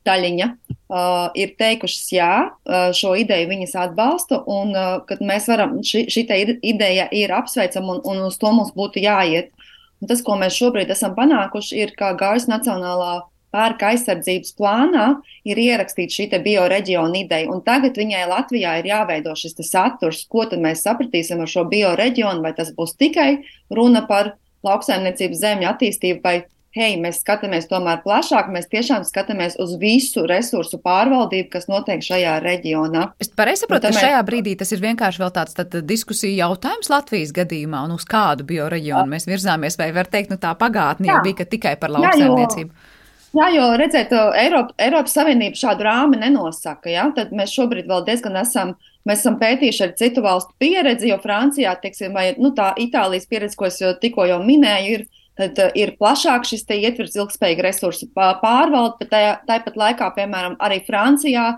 [0.05, 5.79] Taļiņa, uh, ir teikušas, jā, uh, šo ideju viņas atbalsta, un uh, ka mēs varam,
[5.81, 6.27] šī, šī
[6.61, 9.55] ideja ir apsveicama, un, un uz to mums būtu jāiet.
[10.03, 13.23] Un tas, ko mēs šobrīd esam panākuši, ir, ka Gaujas Nacionālā
[13.55, 15.05] pārka aizsardzības plānā
[15.47, 17.51] ir ierakstīta šī bioreģiona ideja.
[17.55, 22.55] Un tagad viņai Latvijā ir jāveido šis saturs, ko mēs sapratīsim ar šo bioreģionu, vai
[22.57, 24.35] tas būs tikai runa par
[24.67, 26.37] lauksaimniecības zemju attīstību vai
[26.75, 32.39] hei, mēs skatāmies tomēr plašāk, mēs tiešām skatāmies uz visu resursu pārvaldību, kas notiek šajā
[32.45, 33.07] reģionā.
[33.23, 37.35] Es pareizi saprotu, ka šajā brīdī tas ir vienkārši vēl tāds tad, diskusiju jautājums Latvijas
[37.37, 41.47] gadījumā, un uz kādu bioreģionu mēs virzāmies, vai var teikt, nu tā pagātne jau bija
[41.47, 42.91] tikai par lauksaimniecību.
[43.35, 46.87] Jā, jo redziet, Eiropa, Eiropas Savienība šādu rāmi nenosaka.
[46.93, 47.09] Ja?
[47.17, 48.77] Tad mēs šobrīd vēl diezgan esam,
[49.09, 53.59] mēs esam pētījuši ar citu valstu pieredzi, jo Francijā, teiksim, vai nu, tā Itālijas pieredze,
[53.59, 58.09] ko es jau tikko jau minēju, ir tad uh, ir plašāk šis ietvers ilgspējīga resursu
[58.15, 61.55] pārvalde, bet tajā, tāpat laikā, piemēram, arī Francijā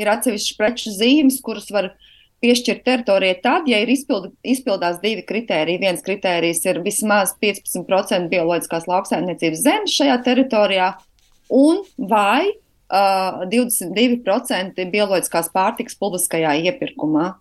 [0.00, 1.92] ir atsevišķas preču zīmes, kuras var
[2.40, 5.82] piešķirt teritorijai tad, ja ir izpild, izpildās divi kritēriji.
[5.82, 10.94] Viens kritērijs ir vismaz 15% bioloģiskās lauksaimniecības zemes šajā teritorijā,
[11.52, 17.34] un vai uh, 22% bioloģiskās pārtikas publiskajā iepirkumā.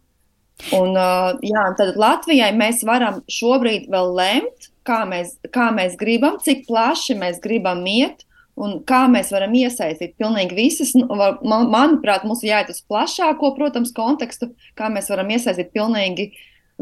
[0.76, 6.40] Un, uh, jā, tad Latvijai mēs varam šobrīd vēl lemt, kā mēs, kā mēs gribam,
[6.44, 8.26] cik plaši mēs gribam iet.
[8.60, 13.94] Un kā mēs varam iesaistīt pilnīgi visas, nu, man, manuprāt, mums jāiet uz plašāko, protams,
[13.96, 16.34] kontekstu, kā mēs varam iesaistīt pilnīgi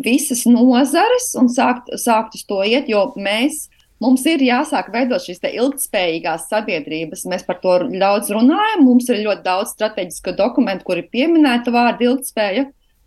[0.02, 3.68] visas nozares un sākt, sākt uz to iet, jo mēs,
[4.02, 7.28] mums ir jāsāk veidot šīs ilgspējīgās sabiedrības.
[7.30, 12.10] Mēs par to daudz runājam, mums ir ļoti daudz strateģisku dokumentu, kur ir pieminēta vārda
[12.10, 12.66] ilgspēja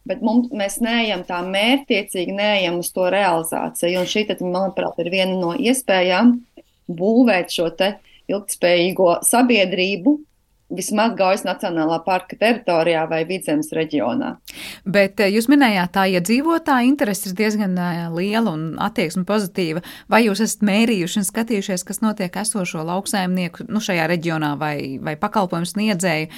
[0.09, 4.01] bet mums, mēs neejam tā mērķiecīgi, neejam uz to realizāciju.
[4.03, 6.39] Un šī, tad, manuprāt, ir viena no iespējām
[6.91, 7.71] būvēt šo
[8.31, 10.19] ilgspējīgo sabiedrību.
[10.71, 14.37] Vismaz Gaujas Nacionālā parka teritorijā vai Vidzemes reģionā.
[14.87, 19.83] Bet eh, jūs minējāt, tā iedzīvotāja ja interese ir diezgan eh, liela un attieksme pozitīva.
[20.07, 25.19] Vai jūs esat mērījuši un skatījušies, kas notiek esošo lauksaimnieku nu, šajā reģionā vai, vai
[25.19, 26.31] pakalpojumu sniedzēju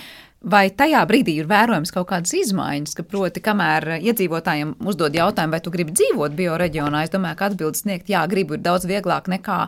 [0.43, 5.61] Vai tajā brīdī ir vērojams kaut kādas izmaiņas, ka proti, kamēr iedzīvotājiem uzdod jautājumu, vai
[5.63, 9.61] tu gribi dzīvot bioreģionā, es domāju, ka atbildes sniegt, jā, gribu, ir daudz vieglāk nekā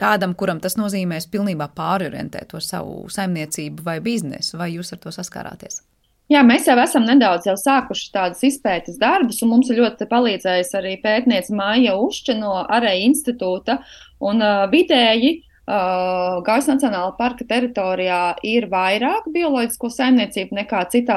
[0.00, 5.14] kādam, kuram tas nozīmēs pilnībā pārorientēt to savu saimniecību vai biznesu, vai jūs ar to
[5.14, 5.84] saskārāties?
[6.26, 10.96] Jā, mēs jau esam nedaudz jau sākuši tādas izpētes darbus, un mums ļoti palīdzējis arī
[11.04, 13.78] pētniece Māja Ušķa no Arēja institūta.
[14.26, 15.36] Un uh, vidēji
[15.66, 21.16] Uh, Gaujas Nacionāla parka teritorijā ir vairāk bioloģisko saimniecību nekā citā,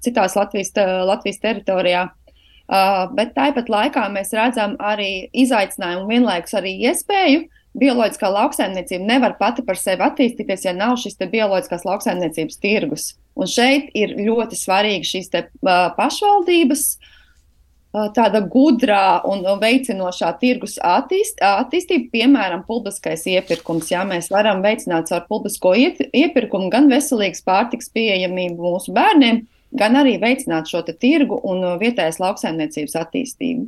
[0.00, 0.72] citās Latvijas,
[1.04, 2.06] Latvijas teritorijā.
[2.70, 7.44] Uh, bet tāpat laikā mēs redzam arī izaicinājumu, vienlaikus arī iespēju.
[7.80, 13.04] Bioloģiskā lauksaimniecība nevar pati par sevi attīstīties, ja nav šis bioloģiskās lauksaimniecības tirgus.
[13.36, 16.86] Un šeit ir ļoti svarīgi šīs te, uh, pašvaldības
[17.92, 23.90] tāda gudrā un veicinošā tirgus attīst, attīstība, piemēram, publiskais iepirkums.
[23.90, 29.42] Jā, mēs varam veicināt caur publisko iepirkumu gan veselīgas pārtiks pieejamību mūsu bērniem,
[29.76, 33.66] gan arī veicināt šo tirgu un vietējās lauksaimniecības attīstību.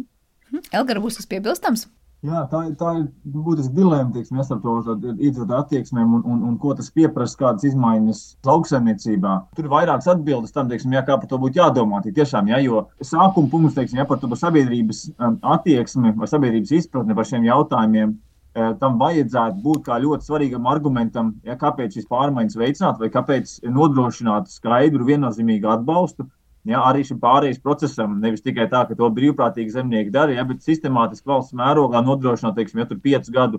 [0.71, 1.89] Elgar, būs kas piebilstams?
[2.23, 4.75] Jā, tā, tā ir būtiska dilemma teiksim, ar to
[5.11, 9.33] iedzīvotāju attieksmēm un, un, un ko tas pieprasa, kādas izmaiņas lauksaimniecībā.
[9.59, 11.99] Tur ir vairākas atbildes tam, teiksim, jā, kā par to būtu jādomā.
[12.07, 17.19] Tiešām, jā, jo sākuma punkts teiksim, jā, par to sabiedrības um, attieksmi vai sabiedrības izpratni
[17.19, 18.15] par šiem jautājumiem.
[18.53, 23.55] Eh, tam vajadzētu būt kā ļoti svarīgam argumentam, ja, kāpēc šīs pārmaiņas veicināt vai kāpēc
[23.65, 26.29] nodrošināt skaidru, viennozīmīgu atbalstu
[26.69, 30.63] Ja, arī šim pārējais procesam, nevis tikai tā, ka to brīvprātīgi zemnieki dara, ja, bet
[30.63, 33.59] sistemātiski valsts mērogā nodrošināt, teiksim, ja tur piecu gadu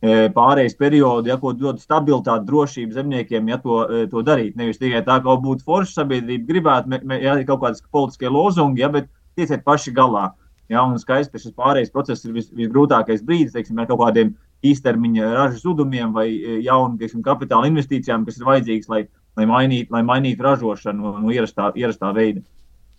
[0.00, 4.56] e, pārējais periodu, ja ko dod stabilitāti, drošību zemniekiem, ja to, e, to darīt.
[4.56, 8.80] Nevis tikai tā, ka būtu forša sabiedrība, gribētu, me, me, ja kaut kādas politiskie lozungi,
[8.80, 10.30] ja, bet tieciet paši galā.
[10.72, 14.32] Ja, un skaidrs, ka šis pārējais process ir vis, visgrūtākais brīdis, teiksim, ar kaut kādiem
[14.64, 19.04] īstermiņa ražas zudumiem vai e, jaunu teiksim, kapitāla investīcijām, kas ir vajadzīgas, lai
[19.36, 22.42] lai mainītu, lai mainītu ražošanu no, no ierastā, ierastā veida.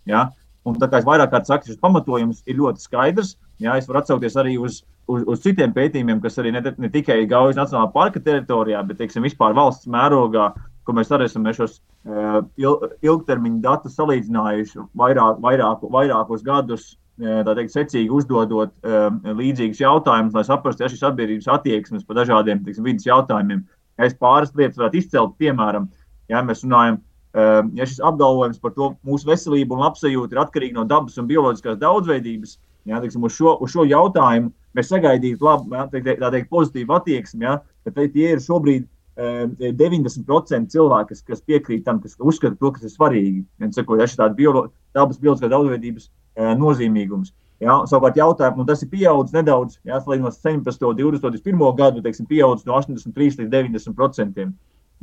[0.08, 0.28] Ja?
[0.68, 3.34] Un tā kā es vairāk kārt saku, šis pamatojums ir ļoti skaidrs.
[3.60, 7.22] Jā, es varu atsaukties arī uz, uz, uz citiem pētījumiem, kas arī ne, ne tikai
[7.28, 10.50] Gaujas Nacionālā parka teritorijā, bet teiksim, vispār valsts mērogā,
[10.84, 16.94] ko mēs arī esam šos uh, il, ilgtermiņa datus salīdzinājuši vairāk, vairāk, vairākus gadus.
[17.20, 22.62] Tā teikt, secīgi uzdodot um, līdzīgus jautājumus, lai saprastu, ja šis sabiedrības attieksmes par dažādiem
[22.64, 23.60] teiksim, vidas jautājumiem.
[24.00, 25.90] Ja es pāris lietas varētu izcelt, piemēram,
[26.30, 27.00] Ja mēs runājam,
[27.34, 31.28] ehm, ja šis apgalvojums par to mūsu veselību un labsajūtu ir atkarīgi no dabas un
[31.30, 32.56] bioloģiskās daudzveidības,
[32.88, 36.96] ja, teiksim, uz, šo, uz šo jautājumu mēs sagaidītu labu, ja, teikt, tā teikt, pozitīvu
[36.96, 38.86] attieksmi, ja, tad tie ir šobrīd
[39.20, 43.42] 90% ehm, cilvēki, kas, kas piekrīt tam, kas uzskata to, kas ir svarīgi.
[43.60, 47.34] Ja, sakot, ja šī biolo, dabas bioloģiskās daudzveidības ehm, nozīmīgums.
[47.60, 52.24] Ja, savukārt, jautājums, un tas ir pieaudzis nedaudz, ja, salīdzinot 17, 20, 21 gadu, teiksim,
[52.30, 54.54] pieaudzis no 83 līdz 90 procentiem.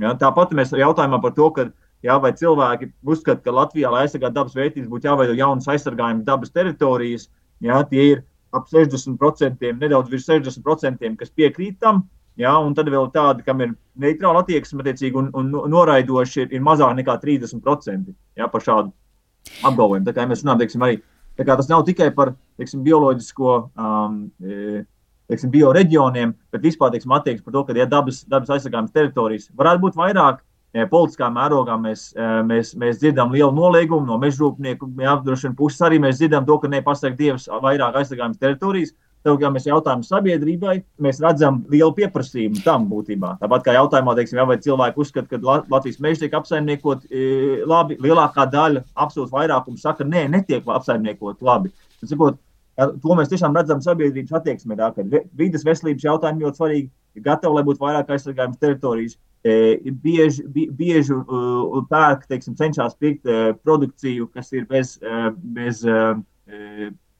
[0.02, 1.68] Ja, tāpat mēs jautājumā par to, ka,
[2.06, 6.54] ja, vai cilvēki uzskata, ka Latvijā, lai aizsargātu dabas vērtības, būtu jāveido jaunas aizsargājumas dabas
[6.54, 7.30] teritorijas.
[7.66, 8.22] Ja, tie ir
[8.54, 12.06] ap 60%, nedaudz virs 60%, kas piekrīt tam.
[12.38, 14.86] Ja, un tad vēl tādi, kam ir neitrāla attieksme,
[15.18, 18.94] un, un noraidoši ir, ir mazāk nekā 30% ja, par šādu
[19.66, 20.06] apgalvojumu.
[20.06, 21.00] Tā kā mēs runājam, teiksim, arī
[21.48, 24.84] tas nav tikai par teiksim, bioloģisko um, e,
[25.32, 29.88] teiksim, bioreģioniem, bet vispār teiksim, attieksme par to, ka ja dabas, dabas aizsargājamas teritorijas varētu
[29.88, 30.44] būt vairāk.
[30.92, 32.12] Politiskā mērogā mēs,
[32.46, 35.80] mēs, mēs dzirdam lielu noliegumu no mežrūpnieku apdrošināšanas puses.
[35.82, 38.92] Arī mēs dzirdam to, ka nepasaka Dievs vairāk aizsargājamas teritorijas.
[39.26, 43.34] Tad, ja mēs jautājam sabiedrībai, mēs redzam lielu pieprasījumu tam būtībā.
[43.42, 47.08] Tāpat kā jautājumā, teiksim, jā, vai cilvēki uzskata, ka Latvijas meža tiek apsaimniekot
[47.68, 51.74] labi, lielākā daļa, absolūti vairākums saka, nē, netiek apsaimniekot labi.
[51.98, 52.14] Tas,
[52.78, 57.24] sakot, To mēs tiešām redzam sabiedrības attieksmē, tā, ka vidas veselības jautājumi ļoti svarīgi, ir
[57.26, 59.18] gatavi, lai būtu vairāk aizsargājamas teritorijas.
[59.48, 65.82] E, bieži, bieži uh, pērk, teiksim, cenšas pirkt uh, produkciju, kas ir bez, uh, bez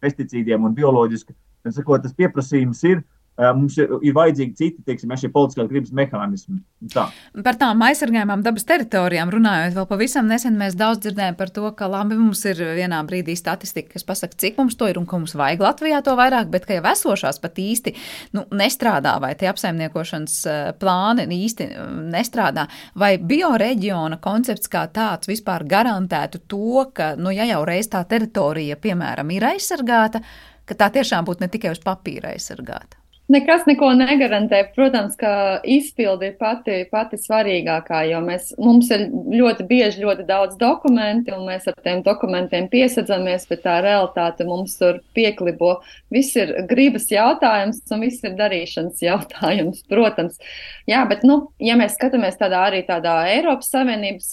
[0.04, 1.34] pesticīdiem un bioloģiski.
[1.66, 3.02] Tas pieprasījums ir,
[3.38, 6.60] mums ir, ir vajadzīgi citi, teiksim, šie politiskās gribas mehānismi.
[6.94, 7.08] Tā.
[7.46, 11.90] Par tām aizsargājumām dabas teritorijām runājot, vēl pavisam nesen mēs daudz dzirdējām par to, ka
[11.90, 15.36] labi mums ir vienā brīdī statistika, kas pasaka, cik mums to ir un ko mums
[15.38, 17.96] vajag Latvijā to vairāk, bet ka jau esošās pat īsti
[18.38, 20.38] nu, nestrādā vai tie apsaimniekošanas
[20.82, 21.70] plāni īsti
[22.12, 28.04] nestrādā, vai bioreģiona koncepts kā tāds vispār garantētu to, ka, nu, ja jau reiz tā
[28.10, 30.24] teritorija, piemēram, ir aizsargāta,
[30.68, 33.00] ka tā tiešām būtu ne tikai uz papīra aizsargāta.
[33.28, 34.62] Nekas neko negarantē.
[34.72, 40.56] Protams, ka izpildi ir pati, pati svarīgākā, jo mēs, mums ir ļoti bieži ļoti daudz
[40.62, 45.74] dokumentu, un mēs ar tiem dokumentiem piesadzamies, bet tā realitāte mums tur pieklibo.
[46.14, 50.40] Viss ir gribas jautājums, un viss ir darīšanas jautājums, protams.
[50.88, 54.32] Jā, bet, nu, ja mēs skatāmies tādā arī tādā Eiropas Savienības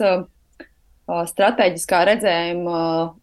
[1.05, 2.79] strateģiskā redzējuma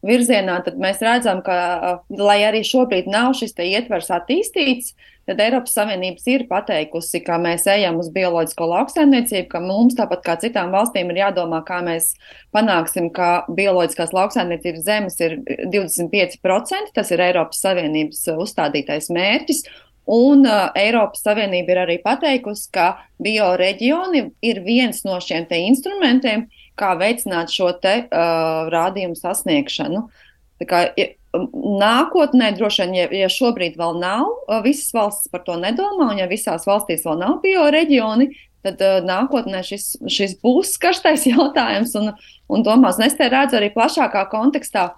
[0.06, 4.94] virzienā, tad mēs redzam, ka, lai arī šobrīd nav šis ietvers attīstīts,
[5.32, 10.38] tad Eiropas Savienības ir pateikusi, ka mēs ejam uz bioloģisko lauksaimniecību, ka mums, tāpat kā
[10.44, 12.12] citām valstīm, ir jādomā, kā mēs
[12.56, 15.40] panāksim, ka bioloģiskās lauksaimniecības zemes ir
[15.74, 16.94] 25%.
[16.96, 19.66] Tas ir Eiropas Savienības uzstādītais mērķis.
[20.12, 22.88] Un uh, Eiropas Savienība ir arī pateikusi, ka
[23.22, 30.06] bioreģioni ir viens no šiem instrumentiem, uh, kā veicināt šo te uh, rādījumu sasniegšanu.
[30.08, 30.31] Tā
[30.70, 30.86] kā,
[31.32, 34.28] nākotnē, droši vien, ja, ja šobrīd vēl nav,
[34.66, 38.28] visas valstis par to nedomā, un ja visās valstīs vēl nav bioreģioni,
[38.66, 41.96] tad uh, nākotnē šis, šis būs karstais jautājums.
[42.00, 42.12] Un,
[42.52, 44.92] un domās, es te redzu arī plašākā kontekstā.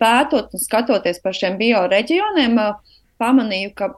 [0.00, 2.56] pētot un skatoties par šiem bioreģioniem,
[3.20, 3.90] pamanīju, ka,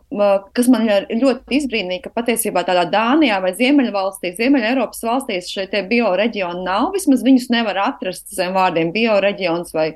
[0.57, 6.67] kas man ļoti izbrīnīja, ka patiesībā tādā Dānijā vai Ziemeļvalstīs, Ziemeļa Eiropas valstīs šie bioreģioni
[6.67, 6.91] nav.
[6.97, 9.93] Vismaz viņus nevar atrast zem vārdiem bioreģions vai,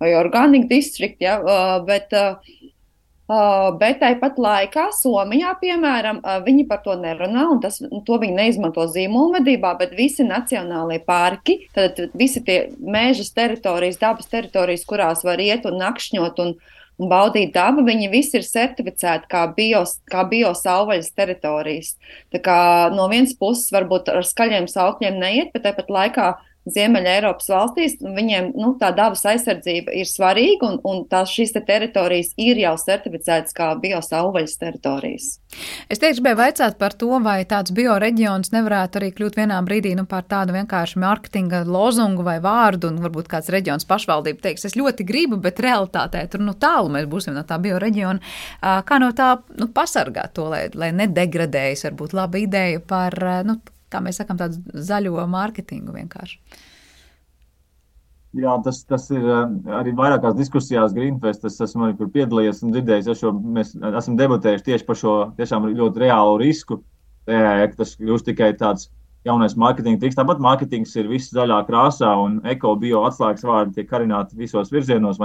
[0.00, 1.38] vai organic district, ja,
[1.86, 2.14] bet
[3.28, 9.74] bet tāpat laikā Somijā, piemēram, viņi par to nerunā, un tas, to viņi neizmanto zīmolmedībā,
[9.76, 15.76] bet visi nacionālie parki, tad visi tie mēžas teritorijas, dabas teritorijas, kurās var iet un
[15.76, 16.54] nakšņot un,
[16.96, 21.98] un baudīt dabu, viņi visi ir certificēti kā, bios, kā biosauvaļas teritorijas.
[22.32, 22.60] Tā kā
[22.96, 26.32] no vienas puses varbūt ar skaļiem saukļiem neiet, bet tāpat laikā
[26.74, 31.62] Ziemeļa Eiropas valstīs, viņiem nu, tā dabas aizsardzība ir svarīga, un, un tās šīs te
[31.66, 35.28] teritorijas ir jau certificētas kā biosauvaļas teritorijas.
[35.88, 40.04] Es tieši gribēju vaicāt par to, vai tāds bioreģions nevarētu arī kļūt vienā brīdī nu,
[40.08, 45.06] par tādu vienkārši mārketinga lozungu vai vārdu, un varbūt kāds reģions pašvaldība teiks, es ļoti
[45.08, 48.36] gribu, bet realitātē tur nu tālu mēs būsim no tā bioreģiona.
[48.88, 53.16] Kā no tā nu, pasargāt to, lai, lai nedegradējas, varbūt laba ideja par,
[53.48, 53.58] nu,
[53.92, 56.40] kā mēs sakām, tādu zaļo mārketingu vienkārši.
[58.36, 61.46] Jā, tas, tas ir eh, arī vairākās diskusijās Greenfest.
[61.48, 63.72] Es esmu arī tur piedalījies un dzirdējis, ja šo, mēs
[64.02, 66.82] esam debatējuši tieši par šo tiešām ļoti reālu risku,
[67.28, 68.90] ka tas kļūst tikai tāds
[69.26, 70.18] jaunais mārketinga triks.
[70.18, 75.20] Tāpat mārketings ir viss zaļā krāsā un eko-bio atslēgas vārdi tiek karināti visos virzienos.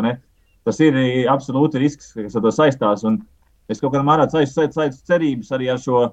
[0.64, 0.98] Tas ir
[1.32, 3.04] absolūti risks, kas ar to saistās.
[3.08, 3.20] Un
[3.68, 4.68] es kaut kādā mērā saistu
[5.08, 6.06] cerības arī ar šo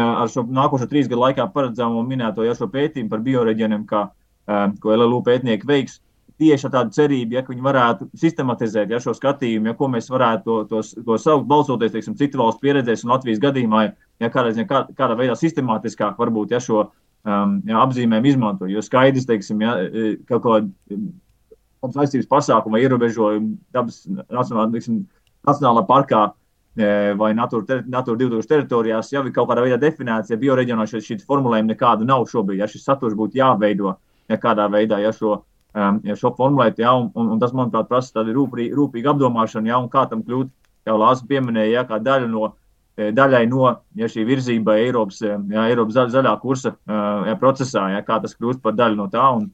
[0.00, 4.08] ar šo nākošo trīs gadu laikā paredzamo minēto jau šo pētījumu par bioreģioniem, kā,
[4.82, 6.00] ko LLU pētnieki veiks.
[6.34, 10.42] Tieši ar tādu cerību, ja viņi varētu sistematizēt ja, šo skatījumu, ja, ko mēs varētu
[10.42, 13.84] to, to, to saukt, balsoties teiksim, citu valstu pieredzēs un Latvijas gadījumā,
[14.18, 18.66] ja kādreiz, ja, kā, kādā veidā sistemātiskāk varbūt ja, šo um, ja, apzīmēm izmanto.
[18.66, 19.76] Jo skaidrs, teiksim, ja,
[20.26, 20.98] kaut kāda
[21.86, 25.04] aizsardzības pasākuma ierobežojuma dabas nacionālā, teiksim,
[25.46, 26.26] nacionālā parkā
[26.74, 31.70] vai Natūra, Natūra 2000 teritorijās jau ir kaut kādā veidā definēts, ja bioreģionā šī, formulējuma
[31.70, 32.58] nekāda nav šobrīd.
[32.62, 33.94] Ja šis saturs būtu jāveido
[34.28, 35.38] ja kādā veidā, ja šo,
[35.74, 39.80] ja šo formulēt, ja, un, un, un tas, manuprāt, prasa tādu rūpīgu, rūpīgu apdomāšanu, ja,
[39.82, 40.52] un kā tam kļūt,
[40.88, 42.52] jau Lāsa pieminēja, ja, kā daļa no,
[42.94, 48.20] daļai no ja, šī virzība Eiropas, ja, Eiropas zaļ, zaļā kursa ja, procesā, ja, kā
[48.22, 49.28] tas kļūst par daļu no tā.
[49.40, 49.52] Un,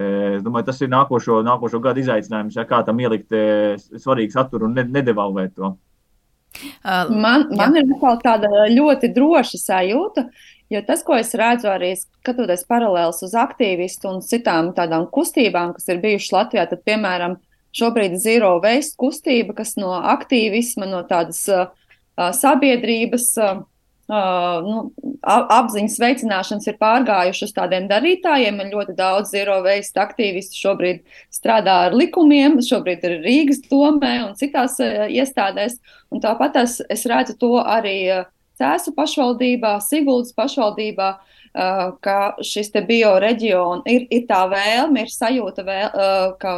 [0.00, 3.34] Es domāju, tas ir nākošo, nākošo gadu izaicinājums, ja kā tam ielikt
[4.00, 5.72] svarīgu saturu un nedevalvēt to.
[6.84, 7.84] Uh, man, man jā.
[7.84, 10.26] ir tāda ļoti droša sajūta,
[10.70, 15.88] jo tas, ko es redzu arī skatoties paralēlus uz aktīvistu un citām tādām kustībām, kas
[15.92, 17.38] ir bijušas Latvijā, tad, piemēram,
[17.76, 21.70] šobrīd Zero Waste kustība, kas no aktīvisma, no tādas uh,
[22.18, 23.69] sabiedrības uh, uh,
[24.10, 24.80] nu,
[25.22, 28.60] apziņas veicināšanas ir pārgājuši uz tādiem darītājiem.
[28.72, 31.02] Ļoti daudz zero waste aktīvistu šobrīd
[31.32, 35.78] strādā ar likumiem, šobrīd ir Rīgas domē un citās iestādēs.
[36.10, 38.26] Un tāpat es, es redzu to arī
[38.60, 41.12] Cēsu pašvaldībā, Siguldas pašvaldībā.
[41.50, 46.52] Uh, ka šis bioreģions ir, ir tā vēlme, ir sajūta, vēl, uh, ka,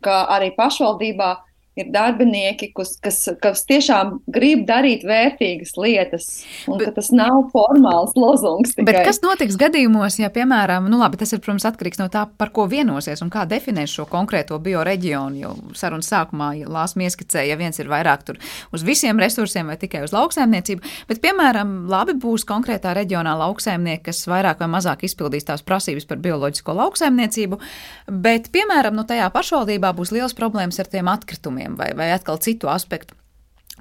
[0.00, 6.26] ka arī pašvaldībā uh, ir darbinieki, kas, kas, kas tiešām grib darīt vērtīgas lietas,
[6.68, 8.74] un bet, tas nav formāls lozungs.
[8.76, 8.84] Tikai.
[8.90, 12.52] Bet kas notiks gadījumos, ja, piemēram, nu labi, tas ir, protams, atkarīgs no tā, par
[12.52, 17.60] ko vienosies un kā definēs šo konkrēto bioreģionu, jo sarunas sākumā ja Lāsma ieskicēja, ja
[17.60, 18.40] viens ir vairāk tur
[18.76, 24.26] uz visiem resursiem vai tikai uz lauksaimniecību, bet, piemēram, labi būs konkrētā reģionā lauksaimnieki, kas
[24.28, 27.60] vairāk vai mazāk izpildīs tās prasības par bioloģisko lauksaimniecību,
[28.12, 32.38] bet, piemēram, nu tajā pašvaldībā būs liels problēmas ar tiem atkritumiem jautājumiem vai, vai atkal
[32.38, 33.14] citu aspektu.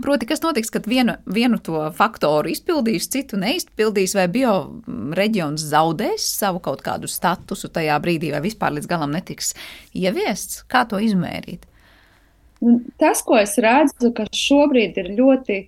[0.02, 6.60] Proti, kas notiks, kad vienu, vienu to faktoru izpildīs, citu neizpildīs, vai bioreģions zaudēs savu
[6.60, 9.54] kaut kādu statusu tajā brīdī, vai vispār līdz galam netiks
[9.94, 10.64] ieviests?
[10.72, 11.68] Kā to izmērīt?
[12.98, 15.60] Tas, ko es redzu, ka šobrīd ir ļoti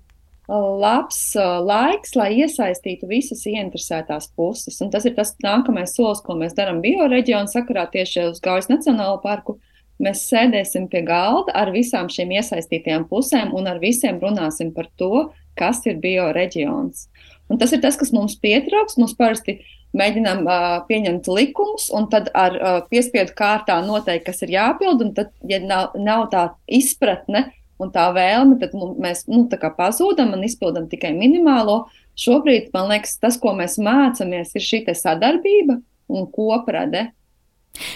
[0.47, 1.36] labs
[1.68, 4.80] laiks, lai iesaistītu visas ieinteresētās puses.
[4.82, 9.20] Un tas ir tas nākamais solis, ko mēs darām bioreģionu sakarā tieši uz Gaujas Nacionālo
[9.24, 9.59] parku
[10.02, 15.30] Mēs sēdēsim pie galda ar visām šīm iesaistītajām pusēm un ar visiem runāsim par to,
[15.60, 17.08] kas ir bioreģions.
[17.52, 18.98] Un tas ir tas, kas mums pietrauks.
[18.98, 19.60] Mums parasti
[19.94, 25.04] mēģinām uh, pieņemt likumus, un tad ar uh, piespiedu kārtā noteikt, kas ir jāpild.
[25.18, 30.88] Tad, ja nav, nav tā izpratne un tā vēlme, tad mēs nu, pazūdam un izpildam
[30.89, 31.84] tikai minimālo.
[32.20, 35.80] Šobrīd, man liekas, tas, ko mēs mācāmies, ir šī sadarbība
[36.14, 37.12] un koprade.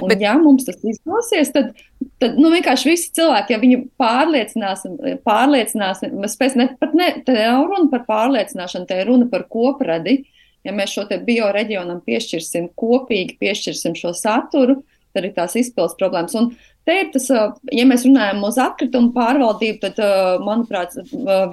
[0.01, 1.75] Un, Bet, ja mums tas izdosies, tad,
[2.21, 7.67] tad nu, vienkārši visi cilvēki, ja viņi pārliecināsim, pārliecināsim spēs ne pat ne, te nav
[7.69, 10.23] runa par pārliecināšanu, te ir runa par kopradi.
[10.65, 14.81] Ja mēs šo te bioreģionam piešķirsim kopīgi, piešķirsim šo saturu,
[15.15, 16.33] tad ir tās izpildes problēmas.
[16.35, 16.49] Un
[16.87, 17.29] te ir tas,
[17.71, 20.01] ja mēs runājam uz atkritumu pārvaldību, tad,
[20.43, 20.97] manuprāt,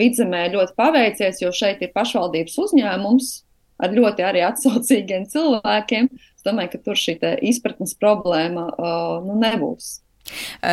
[0.01, 3.35] vidzemē ļoti paveicies, jo šeit ir pašvaldības uzņēmums
[3.85, 6.09] ar ļoti arī atsaucīgiem cilvēkiem.
[6.45, 7.15] Es domāju, ka tur šī
[7.49, 8.67] izpratnes problēma
[9.25, 10.04] nu, nebūs.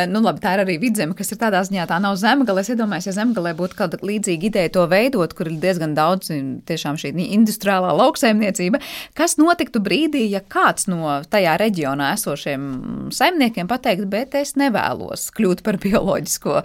[0.08, 2.62] Nu, labi, tā ir arī vidzeme, kas ir tādā ziņā, tā nav zemgale.
[2.62, 6.30] Es iedomājos, ja zemgalē būtu kāda līdzīga ideja to veidot, kur ir diezgan daudz
[6.68, 8.80] tiešām šī industriālā lauksaimniecība.
[9.18, 15.60] Kas notiktu brīdī, ja kāds no tajā reģionā esošiem saimniekiem pateikt, bet es nevēlos kļūt
[15.66, 16.62] par bioloģisko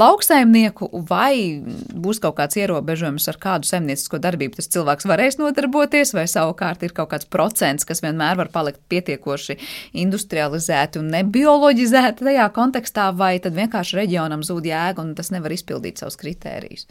[0.00, 6.24] lauksaimnieku, vai būs kaut kāds ierobežojums, ar kādu saimniecisko darbību tas cilvēks varēs nodarboties, vai
[6.30, 9.58] savukārt ir kaut kāds procents, kas vienmēr var palikt pietiekoši
[10.00, 16.00] industrializēti un nebioloģizēti tajā kontekstā, vai tad vienkārši reģionam zūd jēga un tas nevar izpildīt
[16.00, 16.86] savus kritērijus?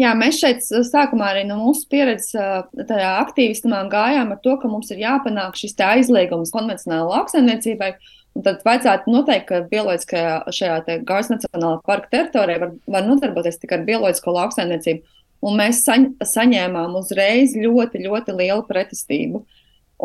[0.00, 4.88] Jā, mēs šeit sākumā arī no mūsu pieredzes tajā aktīvismā gājām ar to, ka mums
[4.94, 7.90] ir jāpanāk šis aizliegums konvencionālajai lauksaimniecībai.
[8.38, 13.80] Un tad vajadzētu noteikt, ka bioloģiskajā šajā Gaujas Nacionālā parka teritorijā var, var nodarboties tikai
[13.80, 15.18] ar bioloģisko lauksaimniecību.
[15.44, 19.42] Un mēs saņ, saņēmām uzreiz ļoti, ļoti lielu pretestību.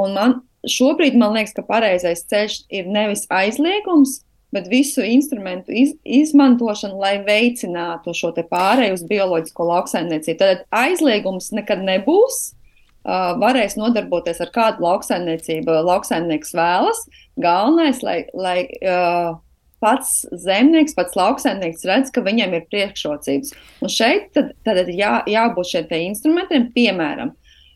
[0.01, 4.24] Un man šobrīd man liekas, ka pareizais ceļš ir nevis aizliegums,
[4.55, 10.39] bet visu instrumentu iz, izmantošanu, lai veicinātu šo pārēju uz bioloģisko lauksaimniecību.
[10.41, 12.53] Tad aizliegums nekad nebūs.
[13.05, 17.03] Uh, varēs nodarboties ar kādu lauksaimniecību, lauksaimnieks vēlas.
[17.37, 19.35] Galvenais, lai, lai uh,
[19.83, 23.53] pats zemnieks, pats lauksaimnieks redz, ka viņam ir priekšrocības.
[23.85, 27.35] Un šeit tad, tad jā, jābūt šiem instrumentiem, piemēram,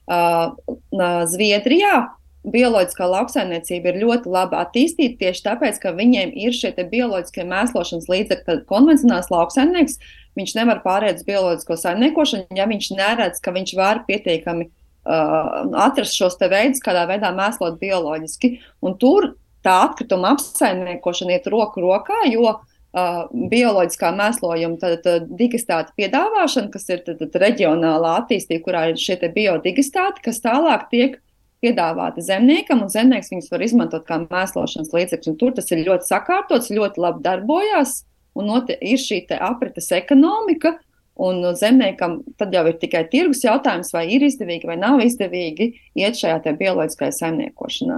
[0.10, 0.56] uh,
[1.30, 2.08] Zviedrijā
[2.48, 8.46] bioloģiskā lauksaimniecība ir ļoti labi attīstīta tieši tāpēc, ka viņiem ir šie bioloģiskie mēslošanas līdzekļi.
[8.48, 10.00] Tad konvencionāls lauksaimnieks
[10.40, 16.16] viņš nevar pāriet uz bioloģisko saimniekošanu, ja viņš neredz, ka viņš var pietiekami uh, atrast
[16.16, 18.56] šos veidus, kādā veidā mēslot bioloģiski.
[18.88, 19.34] Un tur
[19.66, 22.60] tā atkrituma apsaimniekošana iet roku rokā, jo
[22.90, 28.98] Uh, bioloģiskā mēslojuma tad, tad, digistāta piedāvāšana, kas ir tad, tad reģionālā attīstība, kurā ir
[28.98, 31.20] šie biodigistāti, kas tālāk tiek
[31.64, 35.40] piedāvāti zemniekam, un zemnieks viņus var izmantot kā mēslošanas līdzekļus.
[35.40, 38.04] Tur tas ir ļoti sakārtots, ļoti labi darbojas,
[38.40, 40.78] un ir šī aprites ekonomika.
[41.20, 46.16] Un zemniekam tad jau ir tikai tirgus jautājums, vai ir izdevīgi vai nav izdevīgi iet
[46.16, 47.98] šajā bioloģiskajā saimniekošanā.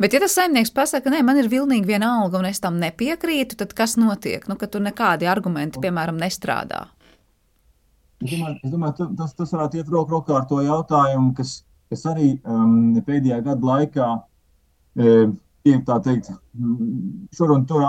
[0.00, 3.58] Bet, ja tas saimnieks pasaka, nē, man ir vilnīgi viena alga un es tam nepiekrītu,
[3.60, 4.48] tad kas notiek?
[4.48, 6.86] Nu, ka tur nekādi argumenti, piemēram, nestrādā.
[8.24, 11.60] Es domāju, es domāju tas, tas varētu iet roku rokā ar to jautājumu, kas
[11.90, 14.10] kas arī um, pēdējā gada laikā
[14.96, 15.14] e,
[15.66, 16.30] tiek tā teikt,
[17.36, 17.84] šur un tur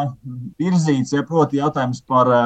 [0.59, 2.41] virzīts, ja proti jautājums par e,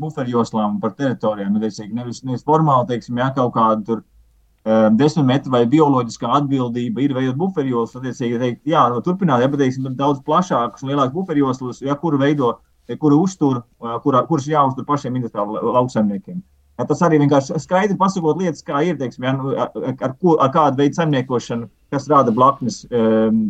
[0.00, 1.52] buferjoslām, par teritorijām.
[1.54, 6.32] Nu, teicīgi, nevis, nevis formāli, teiksim, ja kaut kāda tur e, desmit metru vai bioloģiskā
[6.40, 10.82] atbildība ir veidot buferjoslas, tad, teicīgi, teikt, jā, no turpināt, ja, bet, teiksim, daudz plašākus
[10.82, 12.56] un lielākus buferjoslas, ja, kuru veido,
[12.98, 13.62] kuru uztur,
[14.02, 16.42] kura, kuras jāuztur pašiem industriāliem lauksaimniekiem.
[16.80, 20.38] Ja tas arī vienkārši skaidri pasakot lietas, kā ir, teiksim, ja, nu, ar, ar, ko,
[20.40, 23.42] ar kādu veidu saimniekošanu, kas rada blaknes, um,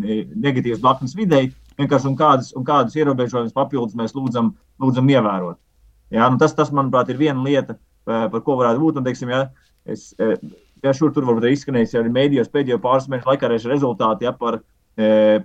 [0.43, 4.51] negatīvas blaknes videi, vienkārši un kādas, un kādas ierobežojumus papildus mēs lūdzam,
[4.83, 5.61] lūdzam ievērot.
[6.13, 8.99] Ja, nu, tas, tas, manuprāt, ir viena lieta, par ko varētu būt.
[9.01, 9.47] Un, teiksim, ja,
[9.89, 14.61] es, ja šur tur varbūt izskanējis arī mēdījos pēdējo pāris mēnešu laikā rezultāti ja, par,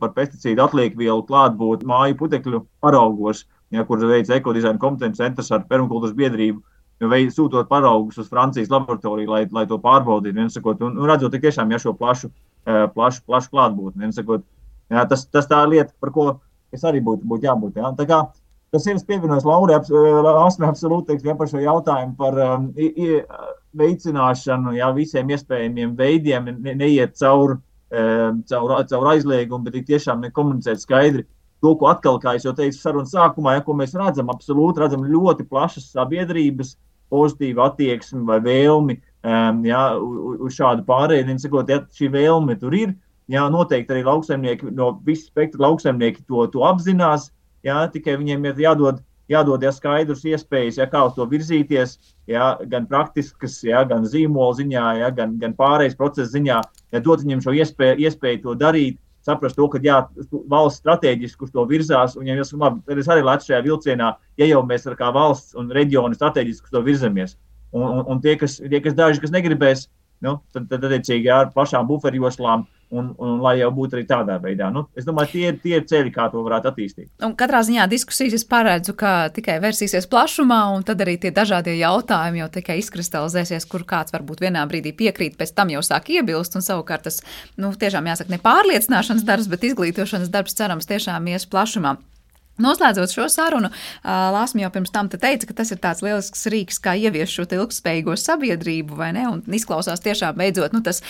[0.01, 5.63] par pesticīdu atlieku vielu klātbūtni māju putekļu paraugos, ja, kur veids ekodizaina kompetences centrs ar
[5.69, 6.59] permakultūras biedrību
[7.02, 10.48] veids, sūtot paraugus uz Francijas laboratoriju, lai, lai to pārbaudītu.
[10.54, 12.32] Sakot, un, un redzot tiešām ja šo plašu,
[12.66, 14.10] plašu, plašu klātbūtni.
[14.16, 14.45] Sakot,
[14.89, 16.28] jā, tas, tas tā lieta, par ko
[16.74, 17.78] es arī būtu būt jābūt.
[17.78, 17.93] Jā.
[18.00, 18.24] Tā kā,
[18.74, 22.68] tas ir pievienojis Laurai Asmē absolūti teiks, par šo jautājumu par um,
[23.78, 31.24] veicināšanu jā, visiem iespējamiem veidiem, ne, neiet cauri caur, caur aizliegumu, bet tiešām komunicēt skaidri
[31.62, 35.48] to, ko atkal, kā jau teicu, sarunas sākumā, ja, ko mēs redzam, absolūti redzam ļoti
[35.48, 36.76] plašas sabiedrības
[37.14, 41.38] pozitīvu attieksmi vai vēlmi um, jā, uz, šādu pārēju.
[41.41, 42.95] Sakot, ja šī vēlme tur ir,
[43.32, 47.32] jā, noteikti arī lauksaimnieki no visas spektra lauksaimnieki to, to apzinās.
[47.66, 49.01] Jā, tikai viņiem ir jādod,
[49.32, 51.97] jādod jā, skaidrs iespējas, jā, kā uz to virzīties,
[52.30, 56.62] jā, gan praktiskas, jā, gan zīmola ziņā, jā, gan, gan pārējais procesa ziņā,
[56.93, 59.01] jā, dot viņiem šo iespēju, iespēju to darīt.
[59.28, 59.97] Saprast to, ka jā,
[60.47, 64.13] valsts strateģiski uz to virzās, un, ja mēs, labi, tad es arī lecu šajā vilcienā,
[64.39, 67.36] ja jau mēs kā valsts un reģioni strateģiski uz to virzamies.
[67.75, 69.89] Un, un, un tie, kas, tie, kas daži, kas negribēs,
[70.23, 74.70] nu, tad, tad attiecīgi ar plašām buferjoslām Un, un lai jau būtu arī tādā veidā.
[74.72, 77.10] Nu, es domāju, tie tie ir ceļi, kā to varētu attīstīt.
[77.26, 82.40] Un katrā ziņā diskusijas paredzu, ka tikai versīsies plašumā, un tad arī tie dažādie jautājumi
[82.40, 86.56] jau tikai izkristalizēsies, kur kāds varbūt vienā brīdī piekrīt, pēc tam jau sāk iebilst.
[86.56, 87.20] Un savukārt tas,
[87.60, 91.98] nu, tiešām jāsaka, ne pārliecināšanas darbs, bet izglītošanas darbs cerams tiešām ies plašumā.
[92.64, 93.70] Noslēdzot šo sarunu,
[94.02, 97.46] Lāsma jau pirms tam te teica, ka tas ir tāds lielisks rīks, kā ievies šo
[97.46, 99.28] ilgspējīgo sabiedrību, vai ne?
[99.30, 101.04] Un izklausās tiešām beidzot nu, tas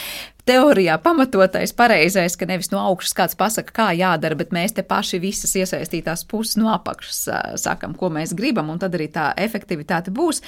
[0.48, 5.20] teorijā pamatotais, pareizais, ka nevis no augšas kāds pasaka, kā jādara, bet mēs te paši
[5.24, 7.20] visas iesaistītās puses no apakšas
[7.62, 10.42] sakam, ko mēs gribam, un tad arī tā efektivitāte būs.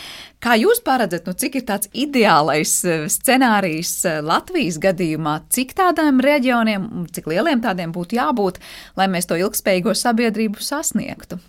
[0.43, 2.74] Kā jūs paredzat, nu, cik ir tāds ideālais
[3.14, 3.93] scenārijs
[4.26, 8.60] Latvijas gadījumā, cik tādiem reģioniem, cik lieliem tādiem būtu jābūt,
[9.00, 11.39] lai mēs to ilgspējīgo sabiedrību sasniegtu?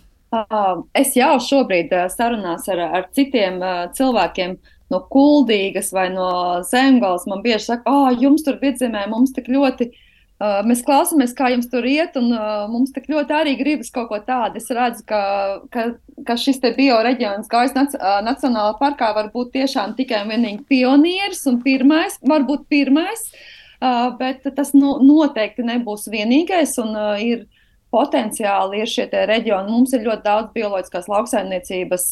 [0.95, 3.57] Es jau šobrīd sarunās ar, ar citiem
[3.97, 4.55] cilvēkiem
[4.91, 6.29] no Kuldīgas vai no
[6.67, 9.91] Zemgales man bieži saka, ah, jums tur vidzemē, mums tik ļoti.
[10.41, 14.07] Uh, mēs klausāmies, kā jums tur iet, un uh, mums tik ļoti arī gribas kaut
[14.09, 14.57] ko tādu.
[14.57, 15.19] Es redzu, ka,
[15.69, 15.83] ka,
[16.25, 20.65] ka šis te bioreģions Gaujas nac uh, Nacionālā parkā var būt tiešām tikai un vienīgi
[20.65, 23.21] pionieris un pirmais, varbūt pirmais,
[23.83, 27.45] uh, bet tas no, noteikti nebūs vienīgais un uh, ir
[27.93, 29.69] potenciāli ir šie reģioni.
[29.69, 32.09] Mums ir ļoti daudz bioloģiskās lauksaimniecības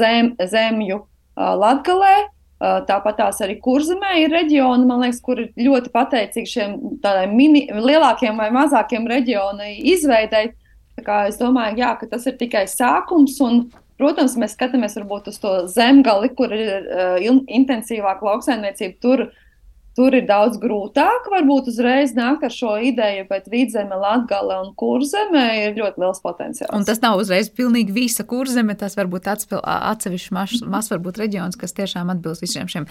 [0.00, 1.02] zem, zemju
[1.40, 2.14] Latgalē.
[2.60, 6.74] Tāpat tās arī kurzemē ir reģioni, man liekas, kur ir ļoti pateicīgi šiem
[7.32, 10.50] mini, lielākiem vai mazākiem reģionu izveidei.
[11.00, 13.38] Es domāju, jā, ka tas ir tikai sākums.
[13.40, 13.62] Un,
[13.96, 17.16] protams, mēs skatāmies varbūt uz to zemgali, kur ir uh,
[17.48, 19.00] intensīvāka lauksaimniecība.
[19.00, 19.32] Tur uh,
[20.00, 25.42] Tur ir daudz grūtāk, varbūt uzreiz nākt ar šo ideju, bet vidzeme, latgale un kurzeme
[25.58, 26.72] ir ļoti liels potenciāls.
[26.72, 31.76] Un tas nav uzreiz pilnīgi visa kurzeme, tas varbūt atsevišķs mazs, maz varbūt reģions, kas
[31.76, 32.88] tiešām atbilst visiem šiem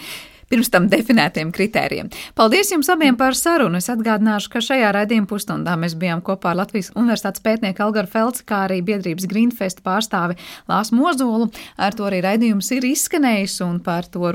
[0.50, 2.10] pirms tam definētiem kritērijiem.
[2.38, 3.78] Paldies jums abiem par sarunu.
[3.80, 8.44] Es atgādināšu, ka šajā raidījuma pusstundā mēs bijām kopā ar Latvijas Universitātes pētnieku Algaru Felci,
[8.48, 10.38] kā arī biedrības Greenfest pārstāvi
[10.70, 11.50] Lās Mozolu.
[11.80, 14.26] Ar to arī raidījums ir izskanējis un par, to,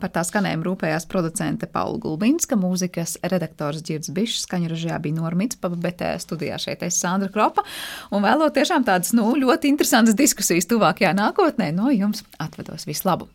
[0.00, 2.00] par tā skanējumu rūpējās producente Paula.
[2.02, 7.30] Gulbinska, mūzikas redaktors Girds Bišs, skaņu režijā bija Normits, bet eh, studijā šeit es Sandra
[7.32, 7.64] Kropa,
[8.12, 13.30] un vēlot tiešām tādas, nu, ļoti interesantas diskusijas tuvākajā nākotnē, no jums atvedos visu labu!